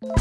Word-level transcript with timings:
You're 0.00 0.12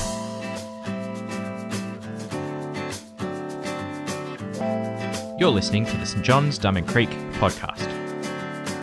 listening 5.52 5.86
to 5.86 5.96
the 5.98 6.04
St 6.04 6.26
John's 6.26 6.58
Diamond 6.58 6.88
Creek 6.88 7.12
podcast. 7.34 7.86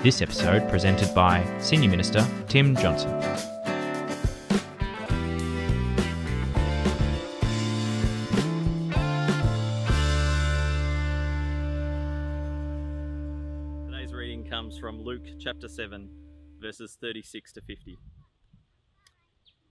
This 0.04 0.22
episode 0.22 0.70
presented 0.70 1.12
by 1.12 1.44
Senior 1.58 1.90
Minister 1.90 2.24
Tim 2.46 2.76
Johnson. 2.76 3.10
Today's 13.90 14.14
reading 14.14 14.46
comes 14.48 14.78
from 14.78 15.02
Luke 15.02 15.26
chapter 15.40 15.66
7, 15.66 16.08
verses 16.60 16.96
36 17.00 17.52
to 17.54 17.62
50. 17.62 17.98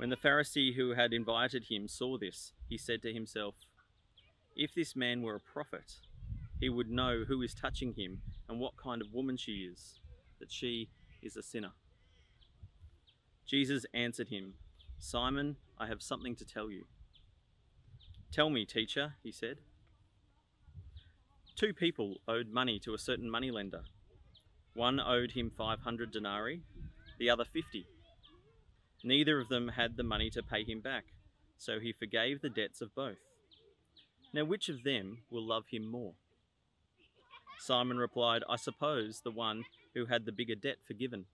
When 0.00 0.08
the 0.08 0.16
Pharisee 0.16 0.76
who 0.76 0.94
had 0.94 1.12
invited 1.12 1.64
him 1.64 1.86
saw 1.86 2.16
this, 2.16 2.54
he 2.66 2.78
said 2.78 3.02
to 3.02 3.12
himself, 3.12 3.54
If 4.56 4.74
this 4.74 4.96
man 4.96 5.20
were 5.20 5.34
a 5.34 5.40
prophet, 5.40 5.96
he 6.58 6.70
would 6.70 6.88
know 6.88 7.24
who 7.28 7.42
is 7.42 7.52
touching 7.52 7.92
him 7.92 8.22
and 8.48 8.58
what 8.58 8.78
kind 8.78 9.02
of 9.02 9.12
woman 9.12 9.36
she 9.36 9.68
is, 9.70 10.00
that 10.38 10.50
she 10.50 10.88
is 11.20 11.36
a 11.36 11.42
sinner. 11.42 11.72
Jesus 13.46 13.84
answered 13.92 14.28
him, 14.28 14.54
Simon, 14.98 15.56
I 15.78 15.86
have 15.88 16.00
something 16.00 16.34
to 16.36 16.46
tell 16.46 16.70
you. 16.70 16.86
Tell 18.32 18.48
me, 18.48 18.64
teacher, 18.64 19.16
he 19.22 19.30
said. 19.30 19.58
Two 21.56 21.74
people 21.74 22.22
owed 22.26 22.48
money 22.48 22.78
to 22.78 22.94
a 22.94 22.98
certain 22.98 23.30
moneylender. 23.30 23.82
One 24.72 24.98
owed 24.98 25.32
him 25.32 25.52
500 25.54 26.10
denarii, 26.10 26.62
the 27.18 27.28
other 27.28 27.44
50. 27.44 27.84
Neither 29.02 29.40
of 29.40 29.48
them 29.48 29.68
had 29.68 29.96
the 29.96 30.02
money 30.02 30.28
to 30.30 30.42
pay 30.42 30.62
him 30.64 30.80
back, 30.80 31.04
so 31.56 31.80
he 31.80 31.92
forgave 31.92 32.42
the 32.42 32.50
debts 32.50 32.80
of 32.80 32.94
both. 32.94 33.18
Now, 34.32 34.44
which 34.44 34.68
of 34.68 34.84
them 34.84 35.18
will 35.30 35.46
love 35.46 35.64
him 35.70 35.86
more? 35.86 36.12
Simon 37.58 37.98
replied, 37.98 38.42
I 38.48 38.56
suppose 38.56 39.20
the 39.20 39.30
one 39.30 39.64
who 39.94 40.06
had 40.06 40.24
the 40.24 40.32
bigger 40.32 40.54
debt 40.54 40.76
forgiven. 40.86 41.26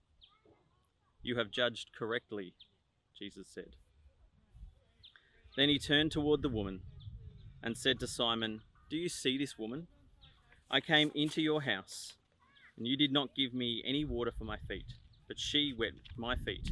You 1.21 1.37
have 1.37 1.51
judged 1.51 1.91
correctly, 1.97 2.53
Jesus 3.17 3.47
said. 3.47 3.75
Then 5.55 5.69
he 5.69 5.79
turned 5.79 6.11
toward 6.11 6.41
the 6.41 6.49
woman 6.49 6.81
and 7.61 7.77
said 7.77 7.99
to 7.99 8.07
Simon, 8.07 8.61
Do 8.89 8.97
you 8.97 9.09
see 9.09 9.37
this 9.37 9.57
woman? 9.57 9.87
I 10.71 10.81
came 10.81 11.11
into 11.15 11.41
your 11.41 11.61
house, 11.61 12.13
and 12.77 12.87
you 12.87 12.97
did 12.97 13.11
not 13.11 13.35
give 13.35 13.53
me 13.53 13.83
any 13.85 14.05
water 14.05 14.31
for 14.37 14.43
my 14.43 14.57
feet, 14.57 14.93
but 15.27 15.39
she 15.39 15.73
wet 15.77 15.93
my 16.17 16.35
feet 16.35 16.71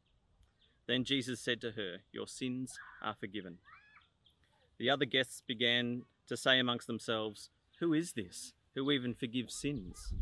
Then 0.91 1.05
Jesus 1.05 1.39
said 1.39 1.61
to 1.61 1.71
her, 1.71 1.99
Your 2.11 2.27
sins 2.27 2.77
are 3.01 3.15
forgiven. 3.17 3.59
The 4.77 4.89
other 4.89 5.05
guests 5.05 5.41
began 5.47 6.01
to 6.27 6.35
say 6.35 6.59
amongst 6.59 6.85
themselves, 6.85 7.49
who 7.79 7.93
is 7.93 8.11
this 8.11 8.51
who 8.75 8.91
even 8.91 9.13
forgives 9.13 9.55
sins? 9.55 10.13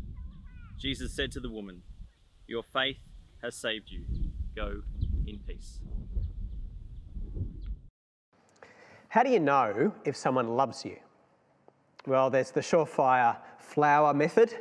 Jesus 0.78 1.12
said 1.12 1.32
to 1.32 1.40
the 1.40 1.50
woman, 1.50 1.82
Your 2.46 2.62
faith 2.62 3.00
has 3.42 3.56
saved 3.56 3.90
you. 3.90 4.04
Go 4.54 4.82
in 5.26 5.40
peace. 5.40 5.80
How 9.08 9.24
do 9.24 9.30
you 9.30 9.40
know 9.40 9.92
if 10.04 10.14
someone 10.14 10.54
loves 10.54 10.84
you? 10.84 10.98
Well, 12.06 12.30
there's 12.30 12.52
the 12.52 12.60
surefire 12.60 13.38
flower 13.58 14.14
method. 14.14 14.54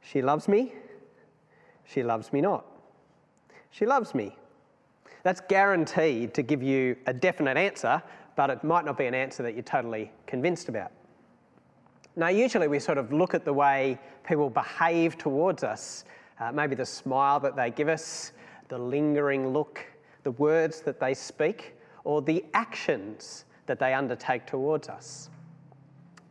She 0.00 0.22
loves 0.22 0.46
me. 0.46 0.74
She 1.86 2.04
loves 2.04 2.32
me 2.32 2.40
not. 2.40 2.64
She 3.72 3.84
loves 3.84 4.14
me. 4.14 4.36
That's 5.22 5.40
guaranteed 5.40 6.34
to 6.34 6.42
give 6.42 6.62
you 6.62 6.96
a 7.06 7.12
definite 7.12 7.56
answer, 7.56 8.02
but 8.34 8.50
it 8.50 8.64
might 8.64 8.84
not 8.84 8.98
be 8.98 9.06
an 9.06 9.14
answer 9.14 9.42
that 9.42 9.54
you're 9.54 9.62
totally 9.62 10.10
convinced 10.26 10.68
about. 10.68 10.90
Now, 12.16 12.28
usually 12.28 12.68
we 12.68 12.78
sort 12.78 12.98
of 12.98 13.12
look 13.12 13.34
at 13.34 13.44
the 13.44 13.52
way 13.52 13.98
people 14.26 14.50
behave 14.50 15.16
towards 15.16 15.64
us, 15.64 16.04
uh, 16.40 16.52
maybe 16.52 16.74
the 16.74 16.86
smile 16.86 17.40
that 17.40 17.56
they 17.56 17.70
give 17.70 17.88
us, 17.88 18.32
the 18.68 18.78
lingering 18.78 19.52
look, 19.52 19.84
the 20.22 20.32
words 20.32 20.80
that 20.82 21.00
they 21.00 21.14
speak, 21.14 21.74
or 22.04 22.20
the 22.20 22.44
actions 22.52 23.44
that 23.66 23.78
they 23.78 23.94
undertake 23.94 24.46
towards 24.46 24.88
us. 24.88 25.30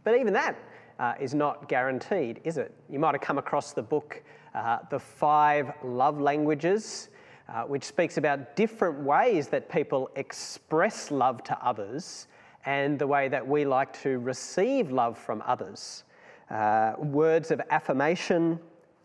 But 0.04 0.18
even 0.20 0.34
that 0.34 0.56
uh, 1.00 1.14
is 1.20 1.34
not 1.34 1.70
guaranteed, 1.70 2.42
is 2.44 2.58
it? 2.58 2.74
You 2.90 3.00
might 3.00 3.16
have 3.16 3.22
come 3.22 3.38
across 3.38 3.74
the 3.74 3.82
book, 3.82 4.22
uh, 4.54 4.80
The 4.90 5.00
Five 5.00 5.74
Love 5.84 6.20
Languages, 6.20 7.10
uh, 7.54 7.64
which 7.64 7.84
speaks 7.84 8.18
about 8.18 8.56
different 8.56 9.00
ways 9.00 9.48
that 9.50 9.70
people 9.70 10.10
express 10.16 11.12
love 11.12 11.44
to 11.44 11.58
others 11.66 12.28
and 12.66 12.98
the 12.98 13.08
way 13.08 13.28
that 13.28 13.46
we 13.46 13.66
like 13.66 13.92
to 14.02 14.20
receive 14.20 14.92
love 14.92 15.18
from 15.18 15.44
others. 15.46 16.06
Uh, 16.50 16.94
words 16.98 17.52
of 17.52 17.62
affirmation, 17.70 18.60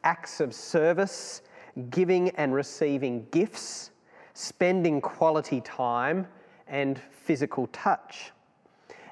acts 0.05 0.41
of 0.41 0.55
service, 0.55 1.43
giving 1.91 2.31
and 2.31 2.55
receiving 2.55 3.27
gifts, 3.31 3.91
spending 4.35 5.01
quality 5.01 5.61
time, 5.63 6.27
and 6.69 7.01
physical 7.11 7.67
touch. 7.69 8.33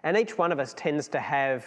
And 0.03 0.17
each 0.17 0.37
one 0.39 0.53
of 0.53 0.61
us 0.61 0.75
tends 0.75 1.09
to 1.09 1.19
have 1.19 1.67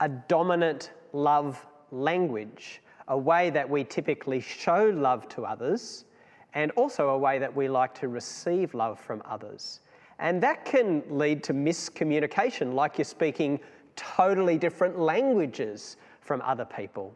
a 0.00 0.08
dominant 0.08 0.92
love 1.12 1.64
language, 1.90 2.80
a 3.08 3.16
way 3.16 3.50
that 3.50 3.68
we 3.68 3.84
typically 3.84 4.40
show 4.40 4.86
love 4.86 5.28
to 5.28 5.44
others, 5.44 6.06
and 6.54 6.70
also 6.72 7.10
a 7.10 7.18
way 7.18 7.38
that 7.38 7.54
we 7.54 7.68
like 7.68 7.94
to 8.00 8.08
receive 8.08 8.74
love 8.74 8.98
from 8.98 9.22
others. 9.24 9.80
And 10.18 10.42
that 10.42 10.64
can 10.64 11.02
lead 11.10 11.42
to 11.44 11.52
miscommunication, 11.54 12.74
like 12.74 12.98
you're 12.98 13.04
speaking 13.04 13.58
totally 13.96 14.56
different 14.56 14.98
languages 14.98 15.96
from 16.20 16.40
other 16.42 16.64
people. 16.64 17.12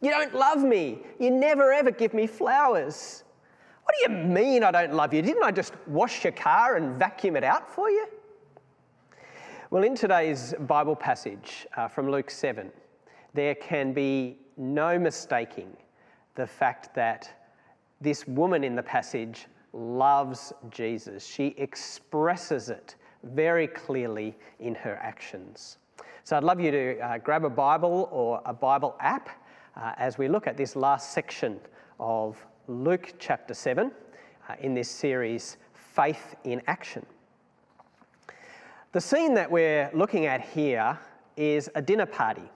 You 0.00 0.10
don't 0.10 0.34
love 0.34 0.62
me. 0.62 0.98
You 1.18 1.30
never 1.30 1.72
ever 1.72 1.90
give 1.90 2.12
me 2.12 2.26
flowers. 2.26 3.24
What 3.84 3.94
do 3.96 4.12
you 4.12 4.18
mean 4.18 4.62
I 4.62 4.70
don't 4.70 4.94
love 4.94 5.14
you? 5.14 5.22
Didn't 5.22 5.42
I 5.42 5.50
just 5.50 5.74
wash 5.86 6.24
your 6.24 6.32
car 6.32 6.76
and 6.76 6.98
vacuum 6.98 7.36
it 7.36 7.44
out 7.44 7.70
for 7.70 7.90
you? 7.90 8.06
Well, 9.70 9.82
in 9.82 9.94
today's 9.94 10.54
Bible 10.60 10.94
passage 10.94 11.66
uh, 11.76 11.88
from 11.88 12.10
Luke 12.10 12.30
7, 12.30 12.70
there 13.32 13.54
can 13.54 13.92
be 13.92 14.38
no 14.56 14.98
mistaking 14.98 15.76
the 16.34 16.46
fact 16.46 16.94
that 16.94 17.43
this 18.04 18.26
woman 18.28 18.62
in 18.62 18.76
the 18.76 18.82
passage 18.82 19.46
loves 19.72 20.52
Jesus. 20.70 21.26
She 21.26 21.54
expresses 21.56 22.68
it 22.68 22.96
very 23.22 23.66
clearly 23.66 24.36
in 24.60 24.74
her 24.74 24.96
actions. 25.02 25.78
So 26.22 26.36
I'd 26.36 26.44
love 26.44 26.60
you 26.60 26.70
to 26.70 26.98
uh, 27.00 27.18
grab 27.18 27.44
a 27.44 27.50
Bible 27.50 28.08
or 28.12 28.42
a 28.44 28.52
Bible 28.52 28.94
app 29.00 29.30
uh, 29.76 29.92
as 29.96 30.18
we 30.18 30.28
look 30.28 30.46
at 30.46 30.56
this 30.56 30.76
last 30.76 31.12
section 31.12 31.58
of 31.98 32.44
Luke 32.68 33.14
chapter 33.18 33.54
7 33.54 33.90
uh, 34.48 34.54
in 34.60 34.74
this 34.74 34.88
series, 34.88 35.56
Faith 35.72 36.36
in 36.44 36.60
Action. 36.66 37.04
The 38.92 39.00
scene 39.00 39.32
that 39.34 39.50
we're 39.50 39.90
looking 39.94 40.26
at 40.26 40.42
here 40.42 40.98
is 41.38 41.70
a 41.74 41.80
dinner 41.82 42.06
party. 42.06 42.48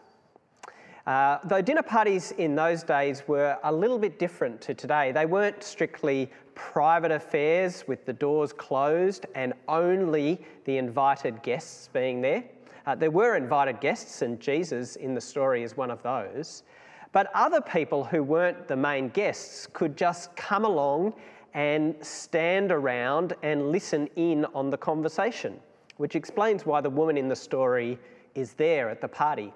Uh, 1.09 1.39
though 1.45 1.63
dinner 1.63 1.83
parties 1.83 2.33
in 2.33 2.55
those 2.55 2.83
days 2.83 3.23
were 3.27 3.57
a 3.65 3.73
little 3.73 3.99
bit 3.99 4.19
different 4.19 4.61
to 4.61 4.75
today. 4.75 5.11
They 5.11 5.25
weren't 5.25 5.65
strictly 5.65 6.31
private 6.55 7.11
affairs 7.11 7.89
with 7.89 8.05
the 8.05 8.13
doors 8.13 8.53
closed 8.53 9.25
and 9.35 9.55
only 9.69 10.39
the 10.67 10.77
invited 10.77 11.43
guests 11.43 11.89
being 11.95 12.21
there. 12.21 12.45
Uh, 12.87 12.95
there 12.95 13.11
were 13.11 13.37
invited 13.37 13.81
guests, 13.81 14.21
and 14.21 14.39
Jesus 14.39 14.97
in 14.97 15.15
the 15.15 15.21
story 15.23 15.63
is 15.63 15.79
one 15.79 15.91
of 15.91 16.03
those. 16.03 16.63
But 17.13 17.31
other 17.33 17.63
people 17.63 18.05
who 18.05 18.23
weren't 18.23 18.69
the 18.69 18.77
main 18.77 19.09
guests 19.09 19.67
could 19.73 19.97
just 19.97 20.37
come 20.37 20.67
along 20.67 21.15
and 21.55 21.95
stand 22.03 22.71
around 22.71 23.33
and 23.43 23.73
listen 23.73 24.11
in 24.17 24.45
on 24.55 24.69
the 24.69 24.77
conversation, 24.77 25.59
which 25.97 26.15
explains 26.15 26.67
why 26.67 26.83
the 26.83 26.91
woman 26.91 27.17
in 27.17 27.29
the 27.29 27.37
story 27.37 27.99
is 28.35 28.53
there 28.53 28.91
at 28.91 29.01
the 29.01 29.09
party. 29.09 29.55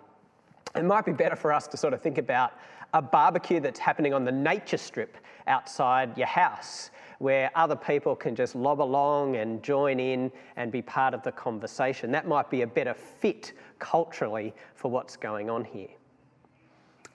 It 0.74 0.84
might 0.84 1.04
be 1.04 1.12
better 1.12 1.36
for 1.36 1.52
us 1.52 1.66
to 1.68 1.76
sort 1.76 1.92
of 1.92 2.00
think 2.00 2.18
about 2.18 2.52
a 2.94 3.02
barbecue 3.02 3.60
that's 3.60 3.78
happening 3.78 4.14
on 4.14 4.24
the 4.24 4.32
nature 4.32 4.76
strip 4.76 5.16
outside 5.46 6.16
your 6.16 6.26
house, 6.26 6.90
where 7.18 7.50
other 7.54 7.76
people 7.76 8.14
can 8.16 8.34
just 8.34 8.54
lob 8.54 8.80
along 8.80 9.36
and 9.36 9.62
join 9.62 10.00
in 10.00 10.30
and 10.56 10.70
be 10.72 10.82
part 10.82 11.14
of 11.14 11.22
the 11.22 11.32
conversation. 11.32 12.10
That 12.10 12.26
might 12.26 12.50
be 12.50 12.62
a 12.62 12.66
better 12.66 12.94
fit 12.94 13.52
culturally 13.78 14.54
for 14.74 14.90
what's 14.90 15.16
going 15.16 15.50
on 15.50 15.64
here. 15.64 15.88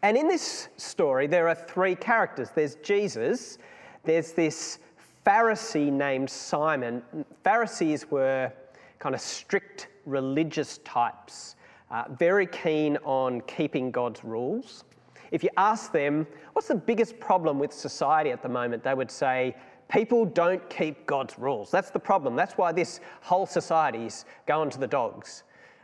And 0.03 0.15
in 0.15 0.27
this 0.27 0.69
story, 0.77 1.27
there 1.27 1.47
are 1.47 1.55
three 1.55 1.95
characters 1.95 2.49
there's 2.53 2.75
Jesus, 2.75 3.57
there's 4.03 4.31
this 4.33 4.79
Pharisee 5.25 5.91
named 5.91 6.29
Simon. 6.29 7.03
Pharisees 7.43 8.09
were 8.09 8.51
kind 8.99 9.13
of 9.13 9.21
strict 9.21 9.89
religious 10.05 10.77
types 10.79 11.56
uh, 11.91 12.03
very 12.17 12.47
keen 12.47 12.97
on 13.03 13.41
keeping 13.41 13.91
God's 13.91 14.23
rules. 14.23 14.83
If 15.31 15.43
you 15.43 15.49
ask 15.57 15.91
them, 15.91 16.25
what's 16.53 16.67
the 16.67 16.75
biggest 16.75 17.19
problem 17.19 17.59
with 17.59 17.73
society 17.73 18.31
at 18.31 18.41
the 18.41 18.49
moment, 18.49 18.83
they 18.83 18.93
would 18.93 19.11
say, 19.11 19.55
people 19.89 20.25
don't 20.25 20.67
keep 20.69 21.05
God's 21.05 21.37
rules. 21.39 21.71
That's 21.71 21.89
the 21.89 21.99
problem. 21.99 22.35
That's 22.35 22.57
why 22.57 22.71
this 22.71 22.99
whole 23.21 23.45
society's 23.45 24.25
going 24.45 24.69
to 24.71 24.79
the 24.79 24.87
dogs. 24.87 25.43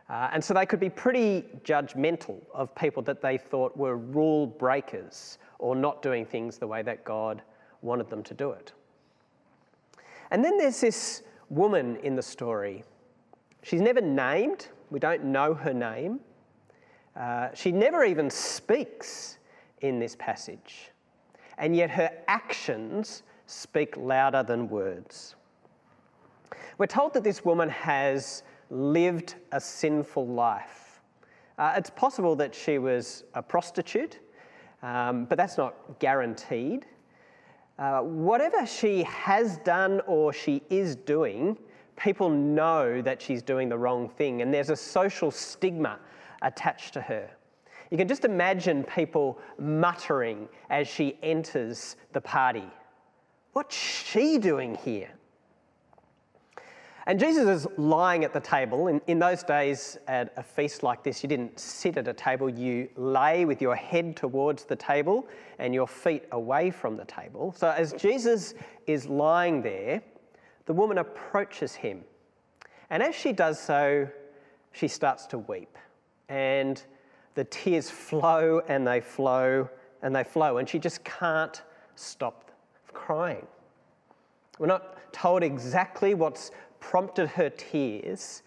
Uh, 0.09 0.29
and 0.33 0.43
so 0.43 0.53
they 0.53 0.65
could 0.65 0.79
be 0.79 0.89
pretty 0.89 1.45
judgmental 1.63 2.41
of 2.53 2.73
people 2.75 3.01
that 3.03 3.21
they 3.21 3.37
thought 3.37 3.75
were 3.77 3.97
rule 3.97 4.45
breakers 4.45 5.37
or 5.59 5.75
not 5.75 6.01
doing 6.01 6.25
things 6.25 6.57
the 6.57 6.67
way 6.67 6.81
that 6.81 7.05
God 7.05 7.41
wanted 7.81 8.09
them 8.09 8.23
to 8.23 8.33
do 8.33 8.51
it. 8.51 8.73
And 10.31 10.43
then 10.43 10.57
there's 10.57 10.81
this 10.81 11.23
woman 11.49 11.97
in 11.97 12.15
the 12.15 12.21
story. 12.21 12.83
She's 13.61 13.81
never 13.81 14.01
named, 14.01 14.67
we 14.93 14.99
don't 14.99 15.23
know 15.23 15.55
her 15.55 15.73
name. 15.73 16.19
Uh, 17.19 17.49
she 17.55 17.71
never 17.71 18.03
even 18.03 18.29
speaks 18.29 19.39
in 19.81 19.97
this 19.97 20.15
passage, 20.15 20.91
and 21.57 21.75
yet 21.75 21.89
her 21.89 22.11
actions 22.27 23.23
speak 23.47 23.97
louder 23.97 24.43
than 24.43 24.69
words. 24.69 25.35
We're 26.77 26.85
told 26.85 27.13
that 27.13 27.23
this 27.23 27.43
woman 27.43 27.69
has 27.69 28.43
lived 28.69 29.33
a 29.51 29.59
sinful 29.59 30.27
life. 30.27 31.01
Uh, 31.57 31.73
it's 31.75 31.89
possible 31.89 32.35
that 32.35 32.53
she 32.53 32.77
was 32.77 33.23
a 33.33 33.41
prostitute, 33.41 34.19
um, 34.83 35.25
but 35.25 35.39
that's 35.39 35.57
not 35.57 35.73
guaranteed. 35.97 36.85
Uh, 37.79 38.01
whatever 38.01 38.63
she 38.67 39.01
has 39.03 39.57
done 39.57 40.01
or 40.05 40.31
she 40.31 40.61
is 40.69 40.95
doing, 40.95 41.57
people 41.95 42.29
know 42.29 43.01
that 43.01 43.21
she's 43.21 43.41
doing 43.41 43.69
the 43.69 43.77
wrong 43.77 44.09
thing, 44.09 44.41
and 44.41 44.53
there's 44.53 44.69
a 44.69 44.75
social 44.75 45.31
stigma 45.31 45.99
attached 46.41 46.93
to 46.93 47.01
her. 47.01 47.29
You 47.91 47.97
can 47.97 48.07
just 48.07 48.25
imagine 48.25 48.83
people 48.83 49.39
muttering 49.59 50.49
as 50.69 50.87
she 50.87 51.17
enters 51.21 51.95
the 52.11 52.21
party. 52.21 52.65
What's 53.53 53.75
she 53.75 54.39
doing 54.39 54.75
here? 54.75 55.11
And 57.05 57.19
Jesus 57.19 57.47
is 57.47 57.67
lying 57.77 58.23
at 58.23 58.31
the 58.31 58.39
table. 58.39 58.87
In, 58.87 59.01
in 59.07 59.19
those 59.19 59.43
days, 59.43 59.97
at 60.07 60.33
a 60.37 60.43
feast 60.43 60.83
like 60.83 61.03
this, 61.03 61.21
you 61.21 61.27
didn't 61.27 61.59
sit 61.59 61.97
at 61.97 62.07
a 62.07 62.13
table, 62.13 62.49
you 62.49 62.87
lay 62.95 63.43
with 63.43 63.61
your 63.61 63.75
head 63.75 64.15
towards 64.15 64.63
the 64.63 64.75
table 64.75 65.27
and 65.59 65.73
your 65.73 65.87
feet 65.87 66.23
away 66.31 66.71
from 66.71 66.95
the 66.95 67.05
table. 67.05 67.53
So, 67.57 67.69
as 67.69 67.91
Jesus 67.93 68.53
is 68.87 69.05
lying 69.05 69.61
there, 69.61 70.01
the 70.65 70.73
woman 70.73 70.97
approaches 70.97 71.75
him. 71.75 72.03
And 72.89 73.01
as 73.03 73.15
she 73.15 73.31
does 73.31 73.59
so, 73.59 74.07
she 74.71 74.87
starts 74.87 75.25
to 75.27 75.37
weep. 75.37 75.77
And 76.29 76.81
the 77.35 77.43
tears 77.45 77.89
flow 77.89 78.61
and 78.67 78.85
they 78.87 79.01
flow 79.01 79.69
and 80.01 80.15
they 80.15 80.23
flow. 80.23 80.57
And 80.57 80.67
she 80.67 80.79
just 80.79 81.03
can't 81.03 81.61
stop 81.95 82.51
crying. 82.93 83.45
We're 84.59 84.67
not 84.67 85.13
told 85.13 85.43
exactly 85.43 86.13
what's 86.13 86.51
prompted 86.79 87.29
her 87.29 87.49
tears, 87.49 88.43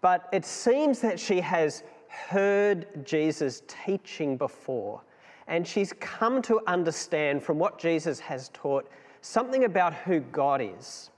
but 0.00 0.28
it 0.32 0.44
seems 0.44 1.00
that 1.00 1.18
she 1.20 1.40
has 1.40 1.82
heard 2.08 3.04
Jesus 3.04 3.62
teaching 3.66 4.36
before. 4.36 5.02
And 5.46 5.66
she's 5.66 5.92
come 5.94 6.40
to 6.42 6.60
understand 6.66 7.42
from 7.42 7.58
what 7.58 7.78
Jesus 7.78 8.20
has 8.20 8.50
taught 8.50 8.88
something 9.20 9.64
about 9.64 9.92
who 9.92 10.20
God 10.20 10.60
is 10.62 11.10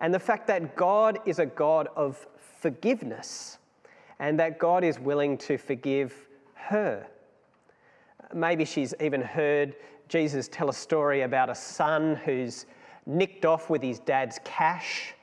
and 0.00 0.12
the 0.14 0.18
fact 0.18 0.46
that 0.46 0.76
God 0.76 1.18
is 1.26 1.38
a 1.38 1.46
God 1.46 1.88
of 1.94 2.26
forgiveness 2.60 3.58
and 4.18 4.38
that 4.38 4.58
God 4.58 4.84
is 4.84 4.98
willing 4.98 5.38
to 5.38 5.58
forgive 5.58 6.14
her. 6.54 7.06
Maybe 8.34 8.64
she's 8.64 8.94
even 9.00 9.20
heard 9.20 9.74
Jesus 10.08 10.48
tell 10.48 10.68
a 10.68 10.74
story 10.74 11.22
about 11.22 11.50
a 11.50 11.54
son 11.54 12.16
who's 12.16 12.66
nicked 13.06 13.44
off 13.44 13.70
with 13.70 13.82
his 13.82 13.98
dad's 13.98 14.38
cash, 14.44 15.14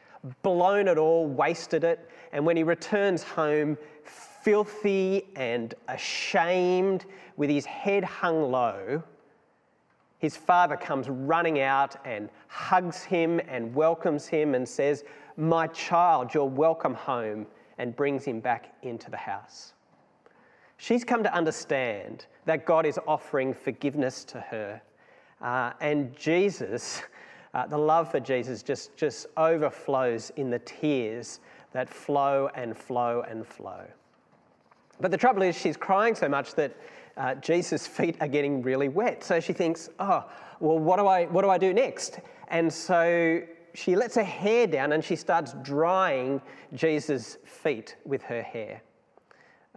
blown 0.42 0.88
it 0.88 0.98
all, 0.98 1.28
wasted 1.28 1.84
it, 1.84 2.10
and 2.32 2.46
when 2.46 2.58
he 2.58 2.64
returns 2.64 3.24
home, 3.24 3.78
filthy 4.04 5.28
and 5.36 5.74
ashamed, 5.88 7.06
with 7.36 7.50
his 7.50 7.66
head 7.66 8.04
hung 8.04 8.52
low, 8.52 9.04
his 10.20 10.36
father 10.36 10.76
comes 10.76 11.10
running 11.10 11.60
out 11.60 11.96
and 12.06 12.30
hugs 12.48 13.04
him 13.04 13.40
and 13.48 13.74
welcomes 13.74 14.28
him 14.28 14.56
and 14.56 14.68
says, 14.68 15.04
My 15.36 15.68
child, 15.68 16.34
you're 16.34 16.46
welcome 16.46 16.96
home, 16.96 17.46
and 17.78 17.96
brings 17.96 18.26
him 18.26 18.40
back 18.40 18.74
into 18.82 19.12
the 19.12 19.18
house. 19.18 19.74
She's 20.78 21.04
come 21.04 21.24
to 21.24 21.34
understand 21.34 22.26
that 22.46 22.66
God 22.66 22.86
is 22.86 23.00
offering 23.08 23.54
forgiveness 23.54 24.24
to 24.26 24.40
her. 24.40 24.82
Uh, 25.42 25.74
and 25.82 26.16
Jesus, 26.16 27.02
uh, 27.54 27.68
the 27.68 27.78
love 27.78 28.10
for 28.10 28.20
Jesus, 28.20 28.64
just, 28.64 28.96
just 28.96 29.28
overflows 29.38 30.32
in 30.36 30.50
the 30.50 30.60
tears 30.60 31.40
that 31.74 31.90
flow 31.90 32.50
and 32.56 32.76
flow 32.76 33.24
and 33.30 33.46
flow. 33.46 33.86
But 35.00 35.12
the 35.12 35.18
trouble 35.18 35.44
is, 35.44 35.56
she's 35.56 35.78
crying 35.78 36.16
so 36.16 36.28
much 36.28 36.56
that 36.56 36.76
uh, 37.18 37.36
Jesus' 37.36 37.88
feet 37.88 38.16
are 38.22 38.28
getting 38.28 38.62
really 38.62 38.90
wet. 38.90 39.24
So 39.24 39.40
she 39.40 39.54
thinks, 39.54 39.90
oh, 40.00 40.26
well, 40.60 40.80
what 40.80 40.98
do 40.98 41.08
I, 41.08 41.26
what 41.26 41.42
do 41.42 41.50
I 41.50 41.58
do 41.58 41.74
next? 41.74 42.20
And 42.50 42.72
so 42.72 43.42
she 43.74 43.96
lets 43.96 44.16
her 44.16 44.24
hair 44.24 44.68
down 44.68 44.94
and 44.94 45.04
she 45.04 45.16
starts 45.16 45.54
drying 45.62 46.42
Jesus' 46.74 47.38
feet 47.46 47.96
with 48.06 48.24
her 48.24 48.42
hair. 48.42 48.82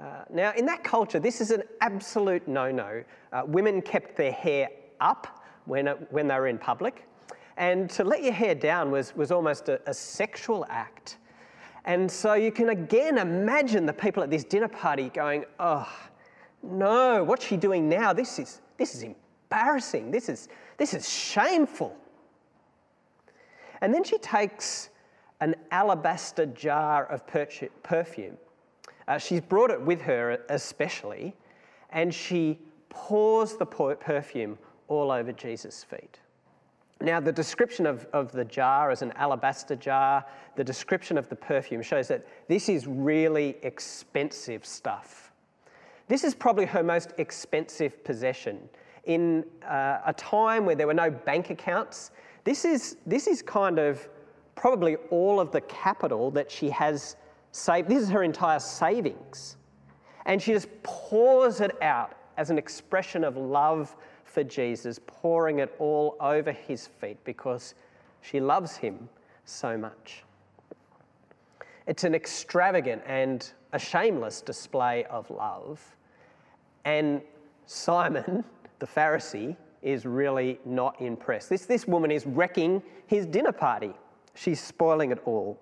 Uh, 0.01 0.25
now, 0.31 0.53
in 0.57 0.65
that 0.65 0.83
culture, 0.83 1.21
this 1.21 1.41
is 1.43 1.51
an 1.51 1.63
absolute 1.83 2.49
no 2.49 2.71
no. 2.71 3.05
Uh, 3.33 3.43
women 3.47 3.83
kept 3.83 4.17
their 4.17 4.33
hair 4.33 4.69
up 5.01 5.45
when, 5.67 5.89
it, 5.89 5.99
when 6.11 6.27
they 6.27 6.35
were 6.35 6.47
in 6.49 6.57
public, 6.57 7.07
and 7.59 7.91
to 7.91 8.03
let 8.03 8.23
your 8.23 8.33
hair 8.33 8.55
down 8.55 8.91
was, 8.91 9.15
was 9.15 9.31
almost 9.31 9.69
a, 9.69 9.79
a 9.87 9.93
sexual 9.93 10.65
act. 10.71 11.19
And 11.85 12.11
so 12.11 12.33
you 12.33 12.51
can 12.51 12.71
again 12.71 13.19
imagine 13.19 13.85
the 13.85 13.93
people 13.93 14.23
at 14.23 14.31
this 14.31 14.45
dinner 14.45 14.69
party 14.69 15.11
going, 15.11 15.45
oh, 15.59 15.87
no, 16.63 17.25
what's 17.25 17.47
she 17.47 17.57
doing 17.57 17.89
now? 17.89 18.13
This 18.13 18.39
is, 18.39 18.61
this 18.77 18.95
is 18.95 19.03
embarrassing. 19.03 20.11
This 20.11 20.29
is, 20.29 20.49
this 20.77 20.95
is 20.95 21.09
shameful. 21.09 21.97
And 23.81 23.95
then 23.95 24.05
she 24.05 24.19
takes 24.19 24.91
an 25.41 25.55
alabaster 25.71 26.47
jar 26.47 27.07
of 27.07 27.27
perfume. 27.83 28.37
Uh, 29.09 29.19
she's 29.19 29.41
brought 29.41 29.71
it 29.71 29.81
with 29.81 30.03
her, 30.03 30.39
especially, 30.51 31.35
and 31.91 32.15
she 32.15 32.59
pours 32.91 33.57
the 33.57 33.67
perfume 33.67 34.59
all 34.89 35.11
over 35.11 35.33
Jesus' 35.33 35.83
feet. 35.83 36.19
Now, 37.01 37.19
the 37.19 37.33
description 37.33 37.87
of, 37.87 38.07
of 38.13 38.31
the 38.31 38.45
jar 38.45 38.91
as 38.91 39.01
an 39.01 39.13
alabaster 39.17 39.75
jar, 39.75 40.27
the 40.57 40.65
description 40.65 41.17
of 41.17 41.31
the 41.31 41.37
perfume 41.37 41.81
shows 41.81 42.09
that 42.09 42.27
this 42.47 42.69
is 42.69 42.87
really 42.87 43.57
expensive 43.63 44.67
stuff. 44.67 45.30
This 46.11 46.25
is 46.25 46.35
probably 46.35 46.65
her 46.65 46.83
most 46.83 47.13
expensive 47.19 48.03
possession. 48.03 48.69
In 49.05 49.45
uh, 49.65 50.01
a 50.05 50.13
time 50.13 50.67
where 50.67 50.75
there 50.75 50.89
were 50.89 50.93
no 50.93 51.09
bank 51.09 51.51
accounts, 51.51 52.11
this 52.43 52.65
is, 52.65 52.97
this 53.07 53.29
is 53.29 53.43
kind 53.43 53.79
of 53.79 54.09
probably 54.57 54.97
all 55.11 55.39
of 55.39 55.53
the 55.53 55.61
capital 55.61 56.33
that 56.33 56.51
she 56.51 56.69
has 56.71 57.15
saved. 57.53 57.89
This 57.89 58.03
is 58.03 58.11
her 58.11 58.25
entire 58.25 58.59
savings. 58.59 59.57
And 60.27 60.43
she 60.43 60.51
just 60.51 60.67
pours 60.83 61.61
it 61.61 61.81
out 61.81 62.17
as 62.37 62.51
an 62.51 62.59
expression 62.59 63.23
of 63.23 63.37
love 63.37 63.95
for 64.25 64.43
Jesus, 64.43 64.99
pouring 65.07 65.61
it 65.61 65.73
all 65.79 66.17
over 66.19 66.51
his 66.51 66.89
feet 66.89 67.23
because 67.23 67.77
she 68.21 68.41
loves 68.41 68.77
him 68.77 69.09
so 69.45 69.79
much. 69.79 70.25
It's 71.87 72.03
an 72.03 72.17
extravagant 72.17 73.03
and 73.07 73.49
a 73.73 73.79
shameless 73.79 74.41
display 74.43 75.05
of 75.05 75.31
love. 75.31 75.81
And 76.85 77.23
Simon, 77.67 78.45
the 78.79 78.87
Pharisee, 78.87 79.57
is 79.83 80.05
really 80.05 80.59
not 80.65 81.01
impressed. 81.01 81.49
This, 81.49 81.67
this 81.67 81.87
woman 81.87 82.11
is 82.11 82.27
wrecking 82.27 82.83
his 83.07 83.27
dinner 83.27 83.53
party. 83.53 83.93
She's 84.35 84.61
spoiling 84.61 85.11
it 85.11 85.21
all. 85.25 85.59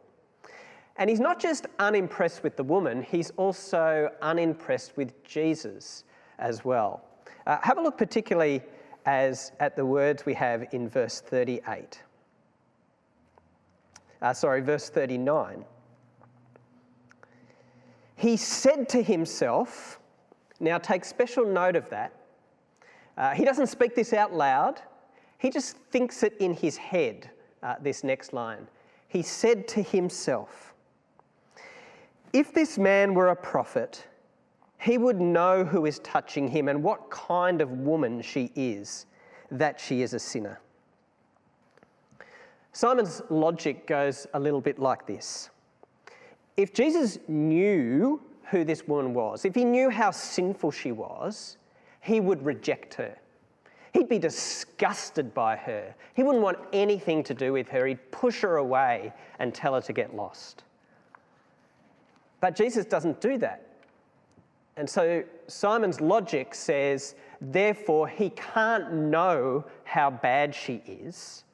And 0.96 1.08
he's 1.08 1.20
not 1.20 1.38
just 1.38 1.66
unimpressed 1.78 2.42
with 2.42 2.56
the 2.56 2.64
woman, 2.64 3.02
he's 3.02 3.30
also 3.37 4.10
unimpressed 4.20 4.96
with 4.96 5.22
Jesus 5.22 6.04
as 6.38 6.64
well. 6.64 7.04
Uh, 7.46 7.58
have 7.62 7.78
a 7.78 7.80
look 7.80 7.96
particularly 7.96 8.62
as 9.06 9.52
at 9.60 9.76
the 9.76 9.87
words 9.87 10.26
we 10.26 10.34
have 10.34 10.66
in 10.72 10.88
verse 10.88 11.20
38. 11.20 12.02
Uh, 14.20 14.32
sorry, 14.32 14.60
verse 14.60 14.90
39. 14.90 15.64
He 18.16 18.37
said 18.37 18.88
to 18.88 19.02
himself, 19.02 20.00
now 20.60 20.78
take 20.78 21.04
special 21.04 21.46
note 21.46 21.76
of 21.76 21.88
that. 21.90 22.12
Uh, 23.16 23.30
he 23.34 23.44
doesn't 23.44 23.66
speak 23.66 23.94
this 23.94 24.12
out 24.12 24.32
loud, 24.32 24.80
he 25.38 25.50
just 25.50 25.76
thinks 25.90 26.22
it 26.22 26.34
in 26.40 26.54
his 26.54 26.76
head, 26.76 27.30
uh, 27.62 27.76
this 27.80 28.04
next 28.04 28.32
line. 28.32 28.66
He 29.08 29.22
said 29.22 29.66
to 29.68 29.82
himself, 29.82 30.74
If 32.32 32.52
this 32.52 32.78
man 32.78 33.14
were 33.14 33.28
a 33.28 33.36
prophet, 33.36 34.06
he 34.80 34.98
would 34.98 35.20
know 35.20 35.64
who 35.64 35.86
is 35.86 35.98
touching 36.00 36.48
him 36.48 36.68
and 36.68 36.82
what 36.82 37.10
kind 37.10 37.60
of 37.60 37.70
woman 37.70 38.22
she 38.22 38.52
is, 38.54 39.06
that 39.50 39.80
she 39.80 40.02
is 40.02 40.14
a 40.14 40.18
sinner. 40.18 40.60
Simon's 42.72 43.22
logic 43.28 43.86
goes 43.86 44.26
a 44.34 44.40
little 44.40 44.60
bit 44.60 44.78
like 44.78 45.06
this 45.06 45.50
If 46.56 46.72
Jesus 46.72 47.18
knew 47.26 48.20
who 48.50 48.64
this 48.64 48.87
woman 48.87 49.14
was, 49.14 49.45
if 49.45 49.55
he 49.55 49.64
knew 49.64 49.90
how 49.90 50.11
sinful 50.11 50.71
she 50.71 50.93
was, 50.93 51.57
he 52.00 52.21
would 52.21 52.45
reject 52.45 52.95
her. 52.95 53.17
He'd 53.93 54.09
be 54.09 54.19
disgusted 54.19 55.35
by 55.35 55.57
her. 55.57 55.95
He 56.14 56.23
wouldn't 56.23 56.45
want 56.45 56.59
anything 56.73 57.23
to 57.25 57.35
do 57.35 57.52
with 57.52 57.69
her. 57.69 57.87
He'd 57.87 58.11
push 58.11 58.40
her 58.43 58.57
away 58.57 59.12
and 59.38 59.55
tell 59.55 59.75
her 59.75 59.81
to 59.81 59.93
get 59.93 60.14
lost. 60.14 60.64
But 62.40 62.55
Jesus 62.55 62.85
doesn't 62.85 63.21
do 63.21 63.38
that. 63.38 63.67
And 64.76 64.88
so 64.88 65.25
Simon's 65.49 66.00
logic 66.00 66.55
says, 66.55 67.17
therefore, 67.40 68.07
he 68.07 68.31
can't 68.31 68.93
know 68.93 69.64
how 69.85 70.11
bad 70.11 70.55
she 70.55 70.83
is. 70.87 71.45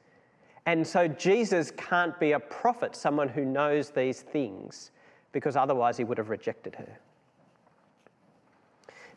And 0.67 0.85
so 0.85 1.07
Jesus 1.07 1.71
can't 1.71 2.19
be 2.19 2.33
a 2.33 2.39
prophet, 2.39 2.95
someone 2.95 3.29
who 3.29 3.45
knows 3.45 3.89
these 3.89 4.21
things, 4.21 4.91
because 5.35 5.57
otherwise 5.57 5.97
he 5.97 6.05
would 6.05 6.17
have 6.17 6.29
rejected 6.29 6.73
her. 6.75 6.97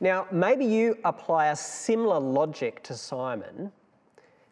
Now, 0.01 0.27
maybe 0.33 0.65
you 0.65 0.99
apply 1.05 1.47
a 1.47 1.55
similar 1.55 2.19
logic 2.19 2.83
to 2.83 2.95
Simon 2.95 3.71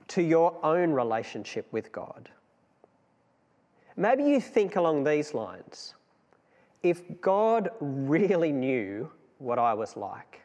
to 0.07 0.23
your 0.23 0.55
own 0.63 0.93
relationship 0.93 1.67
with 1.73 1.91
God. 1.91 2.31
Maybe 3.97 4.23
you 4.23 4.41
think 4.41 4.77
along 4.77 5.03
these 5.03 5.35
lines 5.35 5.95
if 6.85 7.03
God 7.21 7.71
really 7.81 8.53
knew 8.53 9.11
what 9.39 9.59
I 9.59 9.75
was 9.75 9.97
like, 9.97 10.43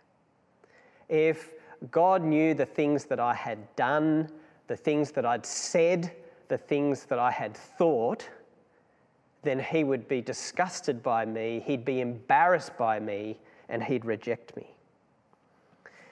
if 1.07 1.51
God 1.91 2.23
knew 2.23 2.55
the 2.55 2.65
things 2.65 3.05
that 3.05 3.19
I 3.19 3.35
had 3.35 3.59
done, 3.75 4.27
the 4.65 4.75
things 4.75 5.11
that 5.11 5.27
I'd 5.27 5.45
said, 5.45 6.13
the 6.47 6.57
things 6.57 7.05
that 7.05 7.19
I 7.19 7.29
had 7.29 7.55
thought, 7.55 8.27
then 9.43 9.59
he 9.59 9.83
would 9.83 10.07
be 10.07 10.21
disgusted 10.21 11.01
by 11.01 11.25
me, 11.25 11.63
he'd 11.65 11.85
be 11.85 12.01
embarrassed 12.01 12.77
by 12.77 12.99
me, 12.99 13.39
and 13.69 13.83
he'd 13.83 14.05
reject 14.05 14.55
me. 14.55 14.67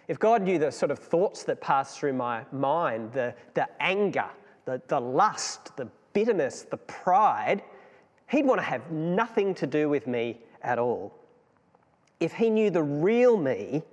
If 0.08 0.18
God 0.18 0.42
knew 0.42 0.58
the 0.58 0.72
sort 0.72 0.92
of 0.92 0.98
thoughts 0.98 1.44
that 1.44 1.62
pass 1.62 1.96
through 1.96 2.14
my 2.14 2.44
mind, 2.52 3.14
the, 3.14 3.36
the 3.54 3.68
anger, 3.80 4.30
the, 4.66 4.82
the 4.88 5.00
lust, 5.00 5.76
the 5.78 5.88
bitterness, 6.14 6.64
the 6.64 6.78
pride, 6.78 7.62
He'd 8.30 8.46
want 8.46 8.60
to 8.60 8.66
have 8.66 8.92
nothing 8.92 9.56
to 9.56 9.68
do 9.68 9.90
with 9.90 10.06
me 10.06 10.40
at 10.62 10.78
all. 10.78 11.14
If 12.20 12.34
He 12.34 12.50
knew 12.50 12.70
the 12.70 12.84
real 12.84 13.38
me, 13.38 13.84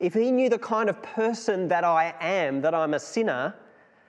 if 0.00 0.14
He 0.14 0.30
knew 0.30 0.48
the 0.48 0.58
kind 0.58 0.88
of 0.88 1.02
person 1.02 1.68
that 1.68 1.84
I 1.84 2.14
am, 2.20 2.60
that 2.62 2.74
I'm 2.74 2.94
a 2.94 2.98
sinner, 2.98 3.54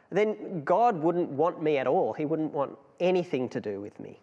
then 0.09 0.63
God 0.63 0.95
wouldn't 1.01 1.29
want 1.29 1.61
me 1.61 1.77
at 1.77 1.87
all. 1.87 2.13
He 2.13 2.25
wouldn't 2.25 2.53
want 2.53 2.77
anything 2.99 3.49
to 3.49 3.59
do 3.59 3.81
with 3.81 3.99
me. 3.99 4.19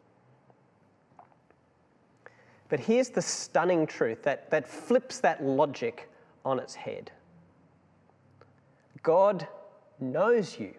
But 2.71 2.81
here's 2.81 3.11
the 3.11 3.21
stunning 3.21 3.87
truth 3.87 4.23
that, 4.23 4.51
that 4.51 4.67
flips 4.67 5.21
that 5.21 5.45
logic 5.45 6.09
on 6.45 6.59
its 6.59 6.75
head. 6.75 7.11
God 9.03 9.47
knows 9.99 10.59
you. 10.59 10.73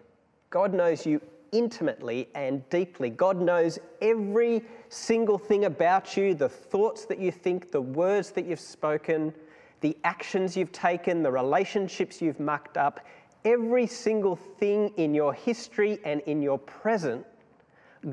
God 0.50 0.72
knows 0.74 1.06
you 1.06 1.20
intimately 1.52 2.28
and 2.34 2.68
deeply. 2.70 3.10
God 3.10 3.40
knows 3.40 3.78
every 4.00 4.62
single 4.88 5.38
thing 5.38 5.66
about 5.66 6.16
you 6.16 6.34
the 6.34 6.48
thoughts 6.48 7.04
that 7.04 7.18
you 7.18 7.30
think, 7.30 7.70
the 7.70 7.80
words 7.80 8.30
that 8.30 8.46
you've 8.46 8.58
spoken, 8.58 9.34
the 9.82 9.96
actions 10.04 10.56
you've 10.56 10.72
taken, 10.72 11.22
the 11.22 11.30
relationships 11.30 12.22
you've 12.22 12.40
mucked 12.40 12.78
up, 12.78 13.00
every 13.44 13.86
single 13.86 14.36
thing 14.36 14.92
in 14.96 15.14
your 15.14 15.34
history 15.34 15.98
and 16.04 16.20
in 16.22 16.40
your 16.40 16.58
present. 16.58 17.26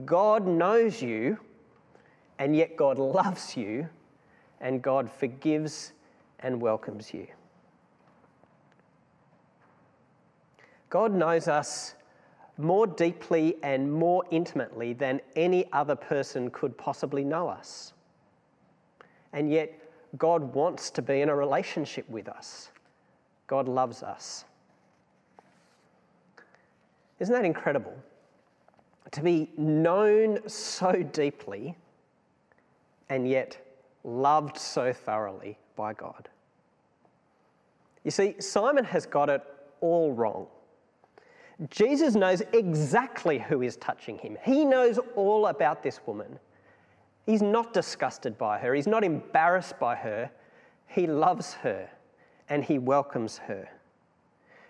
God 0.06 0.46
knows 0.46 1.02
you, 1.02 1.40
and 2.40 2.56
yet 2.56 2.78
God 2.78 2.98
loves 2.98 3.58
you, 3.58 3.88
and 4.62 4.82
God 4.82 5.12
forgives 5.12 5.92
and 6.40 6.62
welcomes 6.62 7.14
you. 7.14 7.28
God 10.90 11.14
knows 11.14 11.48
us 11.48 11.96
more 12.58 12.88
deeply 12.88 13.58
and 13.62 13.92
more 13.92 14.24
intimately 14.32 14.94
than 14.94 15.22
any 15.36 15.72
other 15.72 15.96
person 15.96 16.50
could 16.50 16.78
possibly 16.78 17.24
know 17.24 17.48
us. 17.48 17.94
And 19.34 19.52
yet, 19.52 19.72
God 20.18 20.54
wants 20.56 20.90
to 20.92 21.02
be 21.02 21.22
in 21.22 21.30
a 21.30 21.36
relationship 21.36 22.10
with 22.10 22.28
us. 22.28 22.70
God 23.48 23.68
loves 23.68 24.02
us. 24.02 24.46
Isn't 27.20 27.34
that 27.34 27.46
incredible? 27.46 27.96
To 29.12 29.22
be 29.22 29.52
known 29.58 30.48
so 30.48 31.04
deeply 31.04 31.78
and 33.10 33.28
yet 33.28 33.58
loved 34.04 34.58
so 34.58 34.94
thoroughly 34.94 35.58
by 35.76 35.94
God. 35.94 36.30
You 38.04 38.12
see, 38.12 38.36
Simon 38.40 38.86
has 38.86 39.06
got 39.06 39.30
it 39.30 39.44
all 39.82 40.14
wrong. 40.14 40.48
Jesus 41.70 42.16
knows 42.16 42.42
exactly 42.54 43.38
who 43.38 43.62
is 43.62 43.76
touching 43.78 44.18
him. 44.18 44.38
He 44.44 44.64
knows 44.64 44.98
all 45.16 45.48
about 45.48 45.84
this 45.84 46.00
woman. 46.06 46.40
He's 47.26 47.42
not 47.42 47.74
disgusted 47.74 48.38
by 48.38 48.60
her, 48.60 48.74
he's 48.74 48.88
not 48.88 49.04
embarrassed 49.04 49.78
by 49.80 49.96
her. 49.96 50.32
He 50.88 51.06
loves 51.06 51.54
her 51.54 51.88
and 52.50 52.64
he 52.64 52.80
welcomes 52.80 53.38
her. 53.38 53.70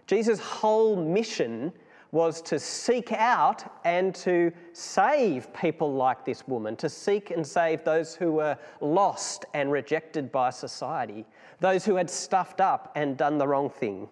Jesus' 0.06 0.40
whole 0.40 0.98
mission 0.98 1.72
was 2.12 2.42
to 2.42 2.60
seek 2.60 3.12
out 3.12 3.64
and 3.84 4.16
to 4.16 4.52
save 4.74 5.54
people 5.54 5.94
like 5.94 6.26
this 6.26 6.48
woman, 6.48 6.76
to 6.76 6.90
seek 6.90 7.32
and 7.32 7.46
save 7.46 7.84
those 7.84 8.16
who 8.16 8.32
were 8.34 8.58
lost 8.82 9.46
and 9.54 9.72
rejected 9.72 10.32
by 10.32 10.50
society, 10.50 11.26
those 11.60 11.86
who 11.86 11.96
had 11.96 12.10
stuffed 12.10 12.62
up 12.62 12.92
and 12.96 13.16
done 13.16 13.38
the 13.38 13.48
wrong 13.48 13.70
thing, 13.70 14.10